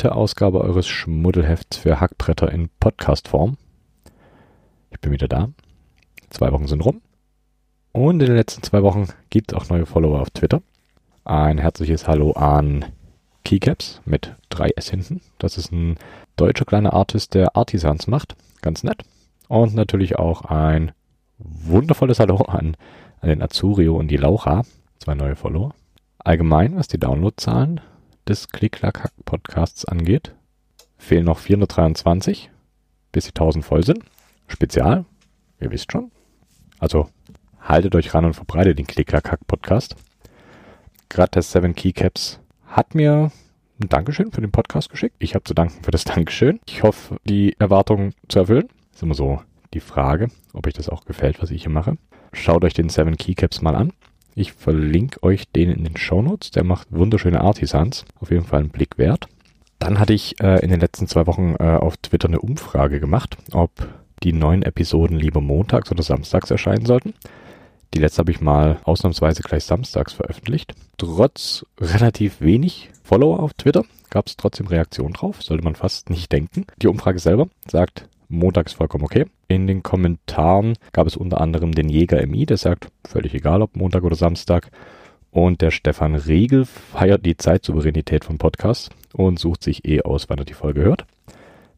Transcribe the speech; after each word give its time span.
Neunte 0.00 0.16
Ausgabe 0.16 0.62
eures 0.62 0.88
Schmuddelhefts 0.88 1.76
für 1.76 2.00
Hackbretter 2.00 2.50
in 2.50 2.70
Podcastform. 2.80 3.58
Ich 4.90 4.98
bin 4.98 5.12
wieder 5.12 5.28
da. 5.28 5.50
Zwei 6.30 6.50
Wochen 6.52 6.66
sind 6.66 6.82
rum. 6.82 7.02
Und 7.92 8.20
in 8.20 8.28
den 8.28 8.36
letzten 8.36 8.62
zwei 8.62 8.82
Wochen 8.82 9.08
gibt 9.28 9.52
es 9.52 9.58
auch 9.58 9.68
neue 9.68 9.84
Follower 9.84 10.22
auf 10.22 10.30
Twitter. 10.30 10.62
Ein 11.24 11.58
herzliches 11.58 12.08
Hallo 12.08 12.32
an 12.32 12.86
Keycaps 13.44 14.00
mit 14.06 14.34
3S 14.50 14.88
hinten. 14.88 15.20
Das 15.36 15.58
ist 15.58 15.70
ein 15.70 15.98
deutscher 16.36 16.64
kleiner 16.64 16.94
Artist, 16.94 17.34
der 17.34 17.54
Artisans 17.54 18.06
macht. 18.06 18.36
Ganz 18.62 18.82
nett. 18.82 19.02
Und 19.48 19.74
natürlich 19.74 20.18
auch 20.18 20.46
ein 20.46 20.92
wundervolles 21.36 22.20
Hallo 22.20 22.36
an, 22.36 22.74
an 23.20 23.28
den 23.28 23.42
Azurio 23.42 23.98
und 23.98 24.08
die 24.08 24.16
Laura. 24.16 24.62
Zwei 24.98 25.14
neue 25.14 25.36
Follower. 25.36 25.74
Allgemein, 26.20 26.76
was 26.76 26.88
die 26.88 26.98
Downloadzahlen 26.98 27.82
des 28.30 28.48
Klick-Klack-Podcasts 28.48 29.84
angeht, 29.84 30.34
fehlen 30.96 31.24
noch 31.26 31.38
423, 31.38 32.50
bis 33.12 33.24
die 33.24 33.30
1000 33.30 33.64
voll 33.64 33.84
sind. 33.84 34.04
Spezial, 34.46 35.04
ihr 35.60 35.70
wisst 35.70 35.92
schon. 35.92 36.10
Also 36.78 37.10
haltet 37.60 37.94
euch 37.94 38.14
ran 38.14 38.24
und 38.24 38.34
verbreitet 38.34 38.78
den 38.78 38.86
Klick-Klack-Podcast. 38.86 39.96
Gerade 41.08 41.30
der 41.32 41.42
7 41.42 41.74
Keycaps 41.74 42.40
hat 42.66 42.94
mir 42.94 43.32
ein 43.82 43.88
Dankeschön 43.88 44.30
für 44.30 44.40
den 44.40 44.52
Podcast 44.52 44.90
geschickt. 44.90 45.16
Ich 45.18 45.34
habe 45.34 45.44
zu 45.44 45.54
danken 45.54 45.82
für 45.82 45.90
das 45.90 46.04
Dankeschön. 46.04 46.60
Ich 46.66 46.82
hoffe, 46.82 47.16
die 47.24 47.56
Erwartungen 47.58 48.14
zu 48.28 48.38
erfüllen. 48.38 48.68
ist 48.92 49.02
immer 49.02 49.14
so 49.14 49.42
die 49.74 49.80
Frage, 49.80 50.28
ob 50.52 50.66
euch 50.66 50.74
das 50.74 50.88
auch 50.88 51.04
gefällt, 51.04 51.42
was 51.42 51.50
ich 51.50 51.62
hier 51.62 51.72
mache. 51.72 51.96
Schaut 52.32 52.64
euch 52.64 52.74
den 52.74 52.88
7 52.88 53.16
Keycaps 53.16 53.60
mal 53.60 53.74
an. 53.74 53.92
Ich 54.34 54.52
verlinke 54.52 55.22
euch 55.22 55.48
den 55.48 55.70
in 55.70 55.84
den 55.84 55.96
Shownotes. 55.96 56.50
Der 56.50 56.64
macht 56.64 56.88
wunderschöne 56.90 57.40
Artisans. 57.40 58.04
Auf 58.20 58.30
jeden 58.30 58.44
Fall 58.44 58.60
einen 58.60 58.70
Blick 58.70 58.98
wert. 58.98 59.26
Dann 59.78 59.98
hatte 59.98 60.12
ich 60.12 60.40
äh, 60.40 60.62
in 60.62 60.70
den 60.70 60.80
letzten 60.80 61.06
zwei 61.06 61.26
Wochen 61.26 61.54
äh, 61.58 61.64
auf 61.64 61.96
Twitter 61.96 62.28
eine 62.28 62.40
Umfrage 62.40 63.00
gemacht, 63.00 63.36
ob 63.52 63.70
die 64.22 64.32
neuen 64.32 64.62
Episoden 64.62 65.16
lieber 65.16 65.40
montags 65.40 65.90
oder 65.90 66.02
samstags 66.02 66.50
erscheinen 66.50 66.84
sollten. 66.84 67.14
Die 67.94 67.98
letzte 67.98 68.20
habe 68.20 68.30
ich 68.30 68.40
mal 68.40 68.78
ausnahmsweise 68.84 69.42
gleich 69.42 69.64
samstags 69.64 70.12
veröffentlicht. 70.12 70.74
Trotz 70.98 71.64
relativ 71.80 72.40
wenig 72.40 72.90
Follower 73.02 73.40
auf 73.40 73.54
Twitter 73.54 73.84
gab 74.10 74.26
es 74.26 74.36
trotzdem 74.36 74.66
Reaktionen 74.66 75.14
drauf. 75.14 75.42
Sollte 75.42 75.64
man 75.64 75.74
fast 75.74 76.10
nicht 76.10 76.30
denken. 76.30 76.66
Die 76.80 76.88
Umfrage 76.88 77.18
selber 77.18 77.48
sagt, 77.66 78.06
montags 78.30 78.72
vollkommen 78.72 79.04
okay. 79.04 79.26
In 79.48 79.66
den 79.66 79.82
Kommentaren 79.82 80.74
gab 80.92 81.06
es 81.06 81.16
unter 81.16 81.40
anderem 81.40 81.72
den 81.72 81.88
Jäger 81.88 82.24
MI, 82.26 82.46
der 82.46 82.56
sagt, 82.56 82.88
völlig 83.06 83.34
egal 83.34 83.62
ob 83.62 83.76
Montag 83.76 84.04
oder 84.04 84.16
Samstag. 84.16 84.70
Und 85.30 85.60
der 85.60 85.70
Stefan 85.70 86.14
Riegel 86.14 86.64
feiert 86.64 87.24
die 87.24 87.36
Zeitsouveränität 87.36 88.24
vom 88.24 88.38
Podcast 88.38 88.90
und 89.12 89.38
sucht 89.38 89.62
sich 89.62 89.84
eh 89.84 90.02
aus, 90.02 90.28
wann 90.28 90.38
er 90.38 90.44
die 90.44 90.54
Folge 90.54 90.82
hört. 90.82 91.06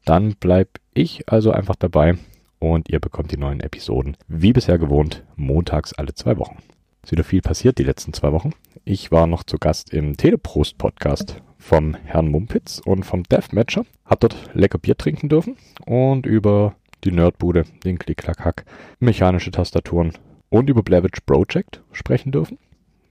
Dann 0.05 0.34
bleib 0.39 0.68
ich 0.95 1.29
also 1.29 1.51
einfach 1.51 1.77
dabei 1.77 2.17
und 2.58 2.89
ihr 2.89 3.01
bekommt 3.01 3.33
die 3.33 3.36
neuen 3.36 3.61
Episoden, 3.61 4.17
wie 4.29 4.52
bisher 4.52 4.79
gewohnt, 4.79 5.24
montags 5.36 5.92
alle 5.92 6.14
zwei 6.14 6.39
Wochen. 6.39 6.58
Ist 7.02 7.12
wieder 7.12 7.24
viel 7.24 7.42
passiert 7.42 7.79
die 7.79 7.85
letzten 7.85 8.12
zwei 8.12 8.33
Wochen. 8.33 8.52
Ich 8.85 9.11
war 9.11 9.27
noch 9.27 9.42
zu 9.42 9.58
Gast 9.58 9.92
im 9.92 10.17
Teleprost-Podcast 10.17 11.42
vom 11.62 11.95
Herrn 12.05 12.28
Mumpitz 12.28 12.80
und 12.84 13.05
vom 13.05 13.23
Deathmatcher. 13.23 13.84
Hab 14.05 14.20
dort 14.20 14.50
lecker 14.52 14.78
Bier 14.78 14.96
trinken 14.96 15.28
dürfen 15.28 15.56
und 15.86 16.27
über 16.27 16.74
die 17.05 17.12
Nerdbude, 17.12 17.64
den 17.84 17.98
Klick-Klack-Hack, 17.98 18.64
mechanische 19.00 19.50
Tastaturen 19.50 20.12
und 20.50 20.68
über 20.68 20.83
Blavich 20.83 21.24
Project 21.24 21.80
sprechen 21.92 22.33
dürfen. 22.33 22.58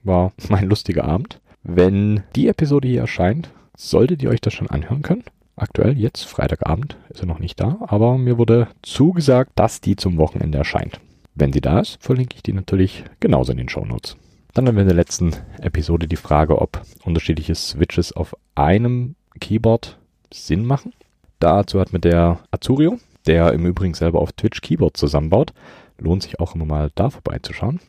War 0.02 0.32
mein 0.48 0.68
lustiger 0.68 1.04
Abend. 1.04 1.40
Wenn 1.62 2.22
die 2.36 2.48
Episode 2.48 2.88
hier 2.88 3.00
erscheint, 3.00 3.50
solltet 3.76 4.22
ihr 4.22 4.30
euch 4.30 4.40
das 4.40 4.52
schon 4.52 4.70
anhören 4.70 5.02
können 5.02 5.24
aktuell 5.56 5.98
jetzt, 5.98 6.24
Freitagabend, 6.24 6.96
ist 7.08 7.20
er 7.20 7.26
noch 7.26 7.38
nicht 7.38 7.60
da, 7.60 7.78
aber 7.80 8.18
mir 8.18 8.38
wurde 8.38 8.68
zugesagt, 8.82 9.52
dass 9.54 9.80
die 9.80 9.96
zum 9.96 10.18
Wochenende 10.18 10.58
erscheint. 10.58 11.00
Wenn 11.34 11.52
sie 11.52 11.60
da 11.60 11.80
ist, 11.80 12.02
verlinke 12.02 12.36
ich 12.36 12.42
die 12.42 12.52
natürlich 12.52 13.04
genauso 13.20 13.52
in 13.52 13.58
den 13.58 13.68
Shownotes. 13.68 14.16
Dann 14.54 14.68
haben 14.68 14.74
wir 14.76 14.82
in 14.82 14.88
der 14.88 14.96
letzten 14.96 15.34
Episode 15.62 16.06
die 16.06 16.16
Frage, 16.16 16.60
ob 16.60 16.82
unterschiedliche 17.04 17.54
Switches 17.54 18.12
auf 18.12 18.36
einem 18.54 19.14
Keyboard 19.40 19.98
Sinn 20.32 20.66
machen. 20.66 20.92
Dazu 21.38 21.80
hat 21.80 21.94
mir 21.94 22.00
der 22.00 22.40
Azurio, 22.50 22.98
der 23.26 23.54
im 23.54 23.64
Übrigen 23.64 23.94
selber 23.94 24.20
auf 24.20 24.32
Twitch 24.32 24.60
Keyboard 24.60 24.98
zusammenbaut, 24.98 25.54
lohnt 25.98 26.22
sich 26.22 26.38
auch 26.38 26.54
immer 26.54 26.66
mal 26.66 26.90
da 26.94 27.08
vorbeizuschauen, 27.08 27.80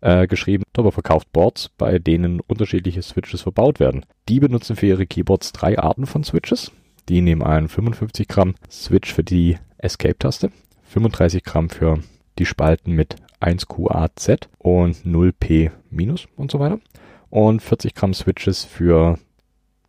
äh, 0.00 0.26
geschrieben, 0.26 0.64
darüber 0.72 0.90
verkauft 0.90 1.30
Boards, 1.34 1.68
bei 1.76 1.98
denen 1.98 2.40
unterschiedliche 2.40 3.02
Switches 3.02 3.42
verbaut 3.42 3.78
werden. 3.78 4.06
Die 4.30 4.40
benutzen 4.40 4.74
für 4.74 4.86
ihre 4.86 5.06
Keyboards 5.06 5.52
drei 5.52 5.78
Arten 5.78 6.06
von 6.06 6.24
Switches. 6.24 6.72
Die 7.10 7.20
nehmen 7.20 7.42
einen 7.42 7.68
55 7.68 8.26
Gramm 8.26 8.54
Switch 8.70 9.12
für 9.12 9.22
die 9.22 9.58
Escape-Taste, 9.76 10.50
35 10.84 11.44
Gramm 11.44 11.68
für 11.68 12.00
die 12.38 12.46
Spalten 12.46 12.92
mit 12.92 13.16
1QAZ 13.40 14.48
und 14.58 14.96
0P- 15.04 15.70
und 16.36 16.50
so 16.50 16.58
weiter 16.58 16.78
und 17.30 17.62
40 17.62 17.94
Gramm 17.94 18.14
Switches 18.14 18.64
für 18.64 19.18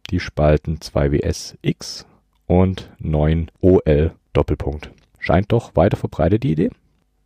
die 0.10 0.20
Spalten 0.20 0.78
2WSX 0.78 2.06
und 2.46 2.92
9OL 3.02 4.12
Doppelpunkt. 4.34 4.92
Scheint 5.20 5.52
doch 5.52 5.76
weiter 5.76 5.98
verbreitet 5.98 6.44
die 6.44 6.52
Idee. 6.52 6.70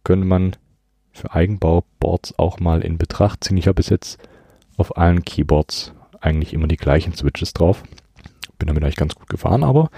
Könnte 0.04 0.26
man 0.26 0.56
für 1.12 1.34
Eigenbau-Boards 1.34 2.38
auch 2.40 2.60
mal 2.60 2.82
in 2.82 2.98
Betracht 2.98 3.44
ziehen. 3.44 3.58
Ich 3.58 3.68
habe 3.68 3.76
bis 3.76 3.90
jetzt 3.90 4.18
auf 4.78 4.98
allen 4.98 5.24
Keyboards 5.24 5.94
eigentlich 6.20 6.54
immer 6.54 6.68
die 6.68 6.78
gleichen 6.78 7.14
Switches 7.14 7.54
drauf. 7.54 7.84
Bin 8.58 8.68
damit 8.68 8.84
eigentlich 8.84 8.96
ganz 8.96 9.16
gut 9.16 9.30
gefahren, 9.30 9.64
aber 9.64 9.90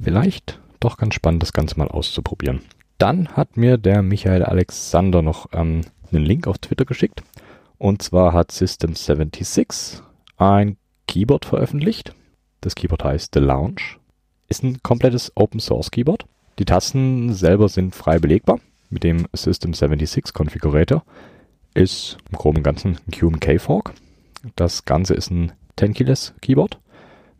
vielleicht 0.00 0.60
doch 0.80 0.96
ganz 0.96 1.14
spannend, 1.14 1.42
das 1.42 1.52
Ganze 1.52 1.78
mal 1.78 1.88
auszuprobieren. 1.88 2.60
Dann 2.98 3.28
hat 3.28 3.56
mir 3.56 3.76
der 3.76 4.02
Michael 4.02 4.44
Alexander 4.44 5.22
noch 5.22 5.46
ähm, 5.52 5.82
einen 6.12 6.24
Link 6.24 6.46
auf 6.46 6.58
Twitter 6.58 6.84
geschickt. 6.84 7.22
Und 7.78 8.02
zwar 8.02 8.32
hat 8.32 8.50
System76 8.50 10.00
ein 10.36 10.76
Keyboard 11.06 11.44
veröffentlicht. 11.44 12.14
Das 12.60 12.74
Keyboard 12.74 13.04
heißt 13.04 13.34
The 13.34 13.40
Lounge. 13.40 13.98
Ist 14.48 14.62
ein 14.62 14.82
komplettes 14.82 15.32
Open 15.34 15.60
Source 15.60 15.90
Keyboard. 15.90 16.24
Die 16.58 16.64
Tasten 16.64 17.32
selber 17.34 17.68
sind 17.68 17.94
frei 17.94 18.18
belegbar 18.18 18.60
mit 18.90 19.02
dem 19.02 19.26
System76 19.28 20.32
Configurator. 20.32 21.04
Ist 21.74 22.18
im 22.30 22.38
Groben 22.38 22.58
und 22.58 22.62
Ganzen 22.62 22.98
ein 23.06 23.10
QMK 23.10 23.60
Fork. 23.60 23.94
Das 24.56 24.84
Ganze 24.84 25.14
ist 25.14 25.30
ein 25.30 25.52
10 25.76 25.94
Keyless 25.94 26.34
Keyboard 26.40 26.78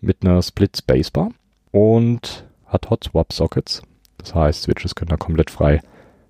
mit 0.01 0.25
einer 0.25 0.43
Split 0.43 0.77
Spacebar 0.77 1.31
und 1.71 2.45
hat 2.67 2.91
Hot 2.91 3.05
Swap 3.05 3.33
Sockets. 3.33 3.83
Das 4.25 4.35
heißt, 4.35 4.63
Switches 4.63 4.95
können 4.95 5.11
da 5.11 5.17
komplett 5.17 5.51
frei, 5.51 5.81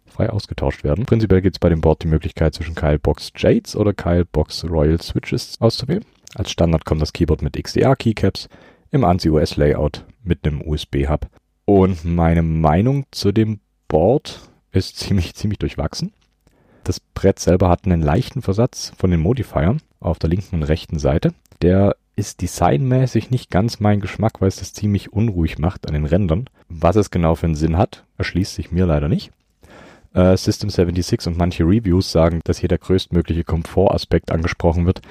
frei 0.04 0.28
ausgetauscht 0.28 0.84
werden. 0.84 1.06
Prinzipiell 1.06 1.42
gibt 1.42 1.56
es 1.56 1.60
bei 1.60 1.68
dem 1.68 1.80
Board 1.80 2.02
die 2.02 2.08
Möglichkeit, 2.08 2.54
zwischen 2.54 2.74
Kyle 2.74 2.98
Box 2.98 3.32
Jades 3.36 3.76
oder 3.76 3.94
Kyle 3.94 4.24
Box 4.24 4.64
Royal 4.68 5.00
Switches 5.00 5.60
auszuwählen. 5.60 6.04
Als 6.34 6.50
Standard 6.50 6.84
kommt 6.84 7.00
das 7.00 7.12
Keyboard 7.12 7.42
mit 7.42 7.62
XDR 7.62 7.94
Keycaps 7.94 8.48
im 8.90 9.04
ANSI-OS 9.04 9.56
Layout 9.56 10.04
mit 10.24 10.44
einem 10.44 10.60
USB-Hub. 10.60 11.28
Und 11.64 12.04
meine 12.04 12.42
Meinung 12.42 13.06
zu 13.12 13.32
dem 13.32 13.60
Board 13.86 14.40
ist 14.72 14.96
ziemlich, 14.98 15.34
ziemlich 15.34 15.58
durchwachsen. 15.58 16.12
Das 16.82 17.00
Brett 17.00 17.38
selber 17.38 17.70
hat 17.70 17.86
einen 17.86 18.02
leichten 18.02 18.42
Versatz 18.42 18.92
von 18.98 19.10
den 19.10 19.20
Modifiern 19.20 19.80
auf 20.00 20.18
der 20.18 20.28
linken 20.28 20.56
und 20.56 20.64
rechten 20.64 20.98
Seite. 20.98 21.32
Der 21.62 21.96
ist 22.16 22.42
designmäßig 22.42 23.30
nicht 23.30 23.50
ganz 23.50 23.80
mein 23.80 24.00
Geschmack, 24.00 24.40
weil 24.40 24.48
es 24.48 24.56
das 24.56 24.72
ziemlich 24.72 25.12
unruhig 25.12 25.58
macht 25.58 25.86
an 25.86 25.94
den 25.94 26.06
Rändern. 26.06 26.48
Was 26.68 26.96
es 26.96 27.10
genau 27.10 27.34
für 27.34 27.46
einen 27.46 27.54
Sinn 27.54 27.76
hat, 27.76 28.04
erschließt 28.18 28.54
sich 28.54 28.70
mir 28.70 28.86
leider 28.86 29.08
nicht. 29.08 29.32
Äh, 30.14 30.36
System 30.36 30.70
76 30.70 31.26
und 31.26 31.36
manche 31.36 31.64
Reviews 31.64 32.12
sagen, 32.12 32.40
dass 32.44 32.58
hier 32.58 32.68
der 32.68 32.78
größtmögliche 32.78 33.44
Komfortaspekt 33.44 34.30
angesprochen 34.30 34.86
wird, 34.86 35.02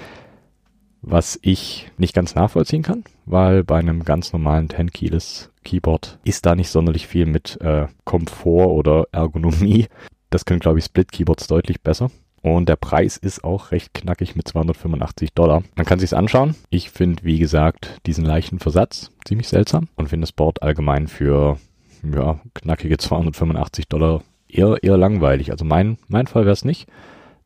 was 1.02 1.38
ich 1.42 1.92
nicht 1.98 2.16
ganz 2.16 2.36
nachvollziehen 2.36 2.84
kann, 2.84 3.04
weil 3.26 3.66
bei 3.66 3.80
einem 3.80 4.06
ganz 4.06 4.32
normalen 4.32 4.70
10-Keyless 4.70 5.50
Keyboard 5.66 6.20
ist 6.24 6.46
da 6.46 6.56
nicht 6.56 6.70
sonderlich 6.70 7.08
viel 7.08 7.26
mit 7.26 7.60
äh, 7.62 7.88
Komfort 8.06 8.68
oder 8.68 9.06
Ergonomie. 9.12 9.88
Das 10.30 10.46
können, 10.46 10.62
glaube 10.62 10.80
ich, 10.80 10.86
Split-Keyboards 10.86 11.48
deutlich 11.48 11.82
besser. 11.82 12.10
Und 12.44 12.68
der 12.68 12.76
Preis 12.76 13.16
ist 13.16 13.46
auch 13.46 13.72
recht 13.72 13.94
knackig 13.94 14.36
mit 14.36 14.50
285 14.50 15.34
Dollar. 15.34 15.64
Man 15.76 15.86
kann 15.86 15.98
sich's 15.98 16.12
anschauen. 16.12 16.56
Ich 16.70 16.92
finde, 16.92 17.24
wie 17.24 17.40
gesagt, 17.40 18.02
diesen 18.06 18.26
leichten 18.26 18.60
Versatz 18.60 19.12
ziemlich 19.24 19.48
seltsam 19.48 19.88
und 19.96 20.10
finde 20.10 20.26
das 20.26 20.34
Board 20.34 20.62
allgemein 20.62 21.08
für 21.08 21.58
ja, 22.04 22.42
knackige 22.54 22.98
285 22.98 23.88
Dollar 23.88 24.24
eher, 24.50 24.84
eher 24.84 24.98
langweilig. 24.98 25.52
Also 25.52 25.64
mein, 25.64 25.98
mein 26.10 26.28
Fall 26.28 26.44
wäre 26.44 26.52
es 26.52 26.66
nicht. 26.66 26.90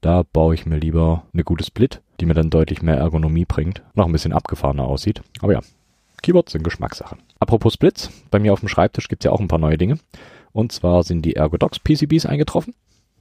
Da 0.01 0.23
baue 0.23 0.55
ich 0.55 0.65
mir 0.65 0.77
lieber 0.77 1.23
eine 1.31 1.43
gute 1.43 1.63
Split, 1.63 2.01
die 2.19 2.25
mir 2.25 2.33
dann 2.33 2.49
deutlich 2.49 2.81
mehr 2.81 2.97
Ergonomie 2.97 3.45
bringt, 3.45 3.83
noch 3.93 4.07
ein 4.07 4.11
bisschen 4.11 4.33
abgefahrener 4.33 4.85
aussieht. 4.85 5.21
Aber 5.41 5.53
ja, 5.53 5.59
Keyboards 6.23 6.53
sind 6.53 6.63
Geschmackssachen. 6.63 7.19
Apropos 7.39 7.73
Splits, 7.73 8.09
bei 8.31 8.39
mir 8.39 8.51
auf 8.51 8.61
dem 8.61 8.69
Schreibtisch 8.69 9.09
gibt's 9.09 9.25
ja 9.25 9.31
auch 9.31 9.39
ein 9.39 9.47
paar 9.47 9.59
neue 9.59 9.77
Dinge. 9.77 9.99
Und 10.53 10.71
zwar 10.71 11.03
sind 11.03 11.21
die 11.21 11.35
Ergodox 11.35 11.77
PCBs 11.77 12.25
eingetroffen 12.25 12.73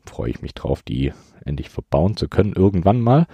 freue 0.09 0.31
ich 0.31 0.43
mich 0.43 0.55
drauf, 0.55 0.83
die 0.83 1.13
endlich 1.47 1.71
verbauen 1.71 2.17
zu 2.17 2.29
können 2.29 2.53
irgendwann 2.53 3.01
mal, 3.01 3.27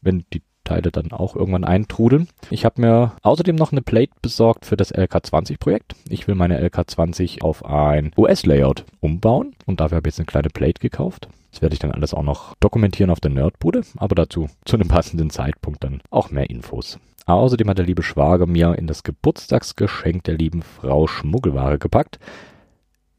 wenn 0.00 0.24
die 0.32 0.42
Teile 0.66 0.90
dann 0.90 1.12
auch 1.12 1.34
irgendwann 1.34 1.64
eintrudeln. 1.64 2.28
Ich 2.50 2.64
habe 2.64 2.80
mir 2.80 3.12
außerdem 3.22 3.56
noch 3.56 3.72
eine 3.72 3.82
Plate 3.82 4.12
besorgt 4.20 4.66
für 4.66 4.76
das 4.76 4.92
LK20-Projekt. 4.92 5.94
Ich 6.08 6.28
will 6.28 6.34
meine 6.34 6.60
LK20 6.60 7.42
auf 7.42 7.64
ein 7.64 8.12
US-Layout 8.16 8.84
umbauen 9.00 9.54
und 9.64 9.80
dafür 9.80 9.96
habe 9.96 10.08
ich 10.08 10.12
jetzt 10.12 10.20
eine 10.20 10.26
kleine 10.26 10.50
Plate 10.50 10.80
gekauft. 10.80 11.28
Das 11.52 11.62
werde 11.62 11.72
ich 11.72 11.78
dann 11.78 11.92
alles 11.92 12.12
auch 12.12 12.22
noch 12.22 12.54
dokumentieren 12.60 13.10
auf 13.10 13.20
der 13.20 13.30
Nerdbude, 13.30 13.82
aber 13.96 14.14
dazu 14.14 14.48
zu 14.66 14.76
einem 14.76 14.88
passenden 14.88 15.30
Zeitpunkt 15.30 15.84
dann 15.84 16.02
auch 16.10 16.30
mehr 16.30 16.50
Infos. 16.50 16.98
Außerdem 17.24 17.70
hat 17.70 17.78
der 17.78 17.86
liebe 17.86 18.02
Schwager 18.02 18.46
mir 18.46 18.76
in 18.76 18.86
das 18.86 19.02
Geburtstagsgeschenk 19.02 20.24
der 20.24 20.34
lieben 20.34 20.62
Frau 20.62 21.06
Schmuggelware 21.06 21.78
gepackt. 21.78 22.18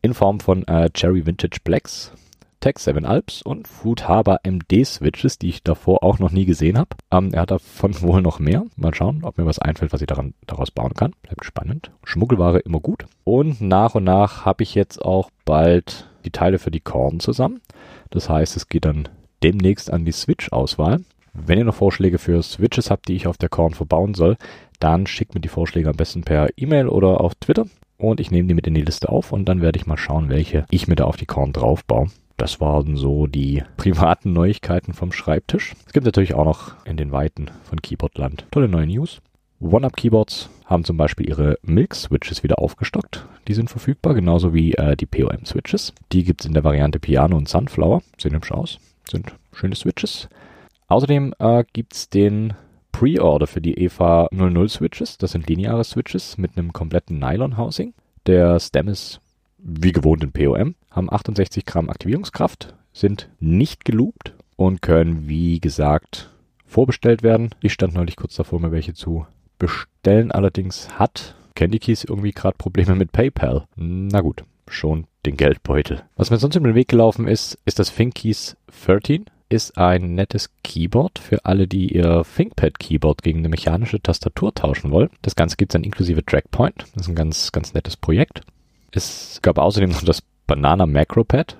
In 0.01 0.13
Form 0.13 0.39
von 0.39 0.65
äh, 0.67 0.89
Cherry 0.93 1.25
Vintage 1.25 1.57
Blacks, 1.63 2.13
Tech 2.59 2.79
7 2.79 3.05
Alps 3.05 3.41
und 3.41 3.67
Food 3.67 4.07
Harbor 4.07 4.39
MD 4.43 4.85
Switches, 4.85 5.37
die 5.37 5.49
ich 5.49 5.63
davor 5.63 6.03
auch 6.03 6.19
noch 6.19 6.31
nie 6.31 6.45
gesehen 6.45 6.77
habe. 6.77 6.89
Ähm, 7.11 7.33
er 7.33 7.41
hat 7.41 7.51
davon 7.51 8.01
wohl 8.01 8.21
noch 8.21 8.39
mehr. 8.39 8.65
Mal 8.75 8.93
schauen, 8.93 9.23
ob 9.23 9.37
mir 9.37 9.45
was 9.45 9.59
einfällt, 9.59 9.93
was 9.93 10.01
ich 10.01 10.07
daran, 10.07 10.33
daraus 10.45 10.71
bauen 10.71 10.93
kann. 10.93 11.13
Bleibt 11.21 11.45
spannend. 11.45 11.91
Schmuggelware 12.03 12.59
immer 12.59 12.79
gut. 12.79 13.05
Und 13.23 13.61
nach 13.61 13.95
und 13.95 14.03
nach 14.03 14.45
habe 14.45 14.63
ich 14.63 14.75
jetzt 14.75 15.01
auch 15.01 15.29
bald 15.45 16.09
die 16.25 16.31
Teile 16.31 16.59
für 16.59 16.71
die 16.71 16.79
Korn 16.79 17.19
zusammen. 17.19 17.61
Das 18.09 18.29
heißt, 18.29 18.57
es 18.57 18.69
geht 18.69 18.85
dann 18.85 19.07
demnächst 19.43 19.91
an 19.91 20.05
die 20.05 20.11
Switch-Auswahl. 20.11 21.01
Wenn 21.33 21.59
ihr 21.59 21.65
noch 21.65 21.75
Vorschläge 21.75 22.17
für 22.17 22.41
Switches 22.41 22.89
habt, 22.89 23.07
die 23.07 23.15
ich 23.15 23.27
auf 23.27 23.37
der 23.37 23.49
Korn 23.49 23.73
verbauen 23.73 24.15
soll, 24.15 24.37
dann 24.79 25.05
schickt 25.05 25.35
mir 25.35 25.41
die 25.41 25.47
Vorschläge 25.47 25.89
am 25.89 25.95
besten 25.95 26.23
per 26.23 26.49
E-Mail 26.57 26.87
oder 26.87 27.21
auf 27.21 27.35
Twitter 27.35 27.65
und 27.97 28.19
ich 28.19 28.31
nehme 28.31 28.47
die 28.47 28.53
mit 28.53 28.67
in 28.67 28.73
die 28.73 28.81
Liste 28.81 29.09
auf 29.09 29.31
und 29.31 29.45
dann 29.45 29.61
werde 29.61 29.79
ich 29.79 29.87
mal 29.87 29.97
schauen, 29.97 30.29
welche 30.29 30.65
ich 30.69 30.87
mir 30.87 30.95
da 30.95 31.05
auf 31.05 31.17
die 31.17 31.25
Korn 31.25 31.53
draufbaue. 31.53 32.07
Das 32.37 32.61
waren 32.61 32.95
so 32.95 33.27
die 33.27 33.63
privaten 33.77 34.31
Neuigkeiten 34.31 34.93
vom 34.93 35.11
Schreibtisch. 35.11 35.73
Es 35.85 35.93
gibt 35.93 36.05
natürlich 36.05 36.35
auch 36.35 36.45
noch 36.45 36.75
in 36.85 36.97
den 36.97 37.11
Weiten 37.11 37.51
von 37.63 37.81
Keyboardland 37.81 38.45
tolle 38.51 38.67
neue 38.67 38.87
News. 38.87 39.21
One-Up-Keyboards 39.59 40.49
haben 40.65 40.83
zum 40.83 40.97
Beispiel 40.97 41.27
ihre 41.27 41.57
Milk-Switches 41.63 42.43
wieder 42.43 42.59
aufgestockt. 42.59 43.25
Die 43.47 43.55
sind 43.55 43.69
verfügbar, 43.69 44.13
genauso 44.13 44.53
wie 44.53 44.73
äh, 44.73 44.95
die 44.95 45.07
POM-Switches. 45.07 45.93
Die 46.11 46.23
gibt 46.23 46.41
es 46.41 46.47
in 46.47 46.53
der 46.53 46.63
Variante 46.63 46.99
Piano 46.99 47.35
und 47.35 47.49
Sunflower. 47.49 48.03
Sehen 48.19 48.35
hübsch 48.35 48.51
aus. 48.51 48.77
Sind 49.09 49.33
schöne 49.53 49.75
Switches. 49.75 50.29
Außerdem 50.87 51.33
äh, 51.39 51.63
gibt 51.73 51.95
es 51.95 52.09
den 52.09 52.53
Pre-Order 52.91 53.47
für 53.47 53.61
die 53.61 53.77
EVA 53.77 54.27
00 54.31 54.69
Switches. 54.69 55.17
Das 55.17 55.31
sind 55.31 55.47
lineare 55.47 55.83
Switches 55.83 56.37
mit 56.37 56.57
einem 56.57 56.73
kompletten 56.73 57.17
Nylon-Housing. 57.17 57.93
Der 58.27 58.59
Stem 58.59 58.89
ist 58.89 59.21
wie 59.67 59.91
gewohnt 59.91 60.23
in 60.23 60.31
POM, 60.31 60.75
haben 60.89 61.11
68 61.11 61.65
Gramm 61.65 61.89
Aktivierungskraft, 61.89 62.73
sind 62.93 63.29
nicht 63.39 63.85
geloopt 63.85 64.33
und 64.55 64.81
können, 64.81 65.27
wie 65.27 65.59
gesagt, 65.59 66.31
vorbestellt 66.65 67.21
werden. 67.21 67.49
Ich 67.61 67.73
stand 67.73 67.93
neulich 67.93 68.15
kurz 68.15 68.35
davor, 68.35 68.59
mir 68.59 68.71
welche 68.71 68.93
zu 68.93 69.27
bestellen. 69.59 70.31
Allerdings 70.31 70.97
hat 70.97 71.35
Candy 71.55 71.79
Keys 71.79 72.05
irgendwie 72.05 72.31
gerade 72.31 72.57
Probleme 72.57 72.95
mit 72.95 73.11
PayPal. 73.11 73.65
Na 73.75 74.21
gut, 74.21 74.45
schon 74.67 75.05
den 75.25 75.35
Geldbeutel. 75.35 76.03
Was 76.15 76.31
mir 76.31 76.37
sonst 76.37 76.55
über 76.55 76.69
den 76.69 76.75
Weg 76.75 76.87
gelaufen 76.87 77.27
ist, 77.27 77.59
ist 77.65 77.79
das 77.79 77.93
ThinkKeys 77.93 78.55
13 78.85 79.25
ist 79.49 79.77
ein 79.77 80.13
nettes 80.13 80.49
Keyboard 80.63 81.19
für 81.19 81.45
alle, 81.45 81.67
die 81.67 81.95
ihr 81.95 82.25
ThinkPad-Keyboard 82.35 83.21
gegen 83.23 83.39
eine 83.39 83.49
mechanische 83.49 84.01
Tastatur 84.01 84.53
tauschen 84.53 84.91
wollen. 84.91 85.09
Das 85.21 85.35
Ganze 85.35 85.55
gibt 85.55 85.71
es 85.71 85.73
dann 85.73 85.85
inklusive 85.85 86.25
Trackpoint. 86.25 86.85
Das 86.93 87.03
ist 87.03 87.07
ein 87.07 87.15
ganz, 87.15 87.51
ganz 87.51 87.73
nettes 87.73 87.95
Projekt. 87.95 88.41
Es 88.91 89.39
gab 89.41 89.57
außerdem 89.57 89.91
noch 89.91 90.03
das 90.03 90.23
Banana 90.45 90.85
Macropad. 90.85 91.57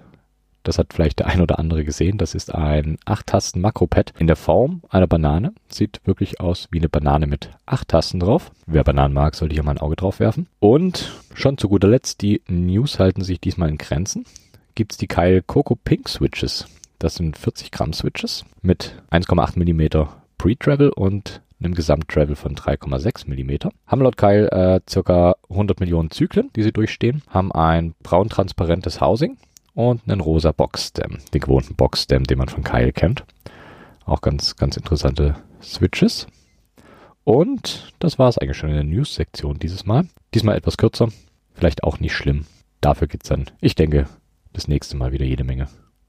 Das 0.63 0.77
hat 0.77 0.94
vielleicht 0.94 1.19
der 1.19 1.27
ein 1.27 1.39
oder 1.39 1.59
andere 1.59 1.85
gesehen. 1.85 2.18
Das 2.18 2.35
ist 2.35 2.53
ein 2.53 2.97
8-Tasten-Makropad 3.06 4.13
in 4.19 4.27
der 4.27 4.35
Form 4.35 4.81
einer 4.89 5.07
Banane. 5.07 5.53
Sieht 5.69 6.01
wirklich 6.03 6.41
aus 6.41 6.68
wie 6.71 6.79
eine 6.79 6.89
Banane 6.89 7.25
mit 7.25 7.51
8 7.65 7.88
Tasten 7.88 8.19
drauf. 8.19 8.51
Wer 8.65 8.83
Bananen 8.83 9.13
mag, 9.13 9.35
sollte 9.35 9.53
hier 9.53 9.63
mal 9.63 9.71
ein 9.71 9.77
Auge 9.77 9.95
drauf 9.95 10.19
werfen. 10.19 10.50
Und 10.59 11.13
schon 11.33 11.57
zu 11.57 11.69
guter 11.69 11.88
Letzt, 11.88 12.21
die 12.21 12.41
News 12.50 13.00
halten 13.00 13.24
sich 13.24 13.39
diesmal 13.39 13.69
in 13.69 13.77
Grenzen. 13.77 14.25
Gibt 14.75 14.91
es 14.91 14.97
die 14.97 15.07
Keil 15.07 15.41
Coco 15.41 15.75
Pink 15.75 16.09
Switches. 16.09 16.65
Das 17.00 17.15
sind 17.15 17.38
40 17.38 17.71
Gramm 17.71 17.94
Switches 17.94 18.44
mit 18.62 19.01
1,8 19.09 19.57
mm 19.57 20.09
Pre-Travel 20.38 20.89
und 20.89 21.41
einem 21.59 21.74
Gesamttravel 21.74 22.36
von 22.36 22.56
3,6 22.56 23.27
mm. 23.27 23.69
Haben 23.88 24.01
laut 24.01 24.18
Keil 24.18 24.48
äh, 24.51 24.80
circa 24.89 25.36
100 25.50 25.80
Millionen 25.80 26.12
Zyklen, 26.12 26.51
die 26.56 26.63
sie 26.63 26.71
durchstehen, 26.71 27.24
haben 27.30 27.51
ein 27.51 27.95
braun 28.04 28.30
transparentes 28.30 29.01
Housing 29.01 29.38
und 29.74 30.01
einen 30.07 30.21
rosa 30.21 30.51
Boxstem, 30.51 31.18
den 31.33 31.42
gewohnten 31.42 31.75
Boxstem, 31.75 32.25
den 32.25 32.38
man 32.38 32.50
von 32.50 32.63
Keil 32.63 32.92
kennt. 32.92 33.25
Auch 34.06 34.21
ganz, 34.21 34.56
ganz 34.56 34.77
interessante 34.77 35.36
Switches. 35.62 36.27
Und 37.24 37.94
das 38.00 38.19
war 38.19 38.30
es 38.30 38.38
eigentlich 38.38 38.57
schon 38.57 38.69
in 38.69 38.75
der 38.75 38.83
News-Sektion 38.83 39.59
dieses 39.59 39.86
Mal. 39.86 40.07
Diesmal 40.33 40.56
etwas 40.56 40.77
kürzer, 40.77 41.09
vielleicht 41.54 41.83
auch 41.83 42.00
nicht 42.00 42.13
schlimm. 42.13 42.45
Dafür 42.80 43.07
gibt's 43.07 43.30
dann, 43.30 43.45
ich 43.59 43.75
denke, 43.75 44.07
das 44.54 44.68
nächste 44.68 44.95
Mal 44.95 45.12
wieder 45.12 45.25
jede 45.25 45.44
Menge 45.44 45.68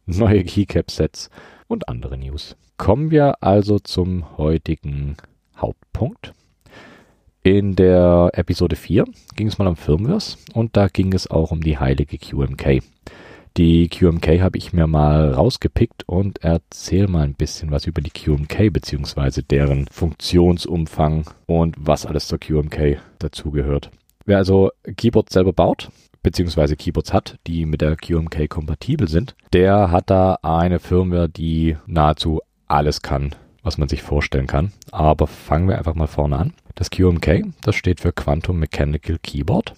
neue 0.08 0.42
Keycap-Sets 0.42 1.30
und 1.66 1.88
andere 1.88 2.16
News. 2.16 2.56
Kommen 2.78 3.10
wir 3.10 3.42
also 3.42 3.78
zum 3.78 4.38
heutigen 4.38 5.16
Hauptpunkt. 5.58 6.32
In 7.42 7.76
der 7.76 8.30
Episode 8.34 8.76
4 8.76 9.04
ging 9.36 9.46
es 9.46 9.58
mal 9.58 9.68
um 9.68 9.76
Firmwares 9.76 10.38
und 10.54 10.76
da 10.76 10.88
ging 10.88 11.12
es 11.14 11.30
auch 11.30 11.50
um 11.50 11.62
die 11.62 11.78
heilige 11.78 12.18
QMK. 12.18 12.82
Die 13.56 13.88
QMK 13.88 14.40
habe 14.40 14.58
ich 14.58 14.72
mir 14.72 14.86
mal 14.86 15.32
rausgepickt 15.32 16.04
und 16.06 16.44
erzähle 16.44 17.08
mal 17.08 17.24
ein 17.24 17.34
bisschen 17.34 17.70
was 17.70 17.86
über 17.86 18.00
die 18.00 18.10
QMK 18.10 18.72
bzw. 18.72 19.42
deren 19.42 19.88
Funktionsumfang 19.90 21.24
und 21.46 21.74
was 21.78 22.06
alles 22.06 22.28
zur 22.28 22.38
QMK 22.38 23.00
dazugehört. 23.18 23.90
Wer 24.26 24.36
also 24.36 24.70
Keyboards 24.96 25.32
selber 25.32 25.52
baut, 25.52 25.90
beziehungsweise 26.22 26.76
Keyboards 26.76 27.12
hat, 27.12 27.38
die 27.46 27.64
mit 27.66 27.80
der 27.80 27.96
QMK 27.96 28.48
kompatibel 28.48 29.08
sind, 29.08 29.34
der 29.52 29.90
hat 29.90 30.10
da 30.10 30.38
eine 30.42 30.78
Firmware, 30.78 31.28
die 31.28 31.76
nahezu 31.86 32.40
alles 32.66 33.02
kann, 33.02 33.34
was 33.68 33.76
man 33.76 33.90
sich 33.90 34.02
vorstellen 34.02 34.46
kann. 34.46 34.72
Aber 34.92 35.26
fangen 35.26 35.68
wir 35.68 35.76
einfach 35.76 35.94
mal 35.94 36.06
vorne 36.06 36.38
an. 36.38 36.54
Das 36.74 36.90
QMK, 36.90 37.44
das 37.60 37.74
steht 37.74 38.00
für 38.00 38.12
Quantum 38.12 38.58
Mechanical 38.58 39.18
Keyboard 39.22 39.74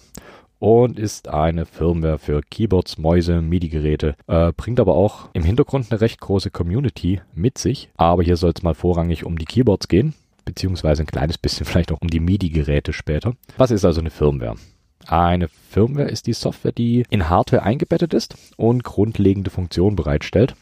und 0.59 0.97
ist 0.97 1.27
eine 1.27 1.65
Firmware 1.65 2.17
für 2.17 2.39
Keyboards, 2.41 2.97
Mäuse, 2.97 3.41
MIDI-Geräte, 3.41 4.15
äh, 4.27 4.53
bringt 4.55 4.79
aber 4.79 4.95
auch 4.95 5.27
im 5.33 5.43
Hintergrund 5.43 5.91
eine 5.91 5.99
recht 5.99 6.21
große 6.21 6.51
Community 6.51 7.19
mit 7.33 7.57
sich. 7.57 7.89
Aber 7.97 8.23
hier 8.23 8.37
soll 8.37 8.53
es 8.55 8.63
mal 8.63 8.75
vorrangig 8.75 9.25
um 9.25 9.37
die 9.37 9.45
Keyboards 9.45 9.89
gehen, 9.89 10.13
beziehungsweise 10.45 11.03
ein 11.03 11.07
kleines 11.07 11.37
bisschen 11.37 11.65
vielleicht 11.67 11.91
auch 11.91 11.99
um 11.99 12.09
die 12.09 12.21
MIDI-Geräte 12.21 12.93
später. 12.93 13.33
Was 13.57 13.71
ist 13.71 13.83
also 13.83 13.99
eine 13.99 14.09
Firmware? 14.09 14.55
Eine 15.05 15.49
Firmware 15.49 16.07
ist 16.07 16.27
die 16.27 16.33
Software, 16.33 16.71
die 16.71 17.03
in 17.09 17.27
Hardware 17.27 17.63
eingebettet 17.63 18.13
ist 18.13 18.35
und 18.55 18.85
grundlegende 18.85 19.49
Funktionen 19.49 19.97
bereitstellt. 19.97 20.55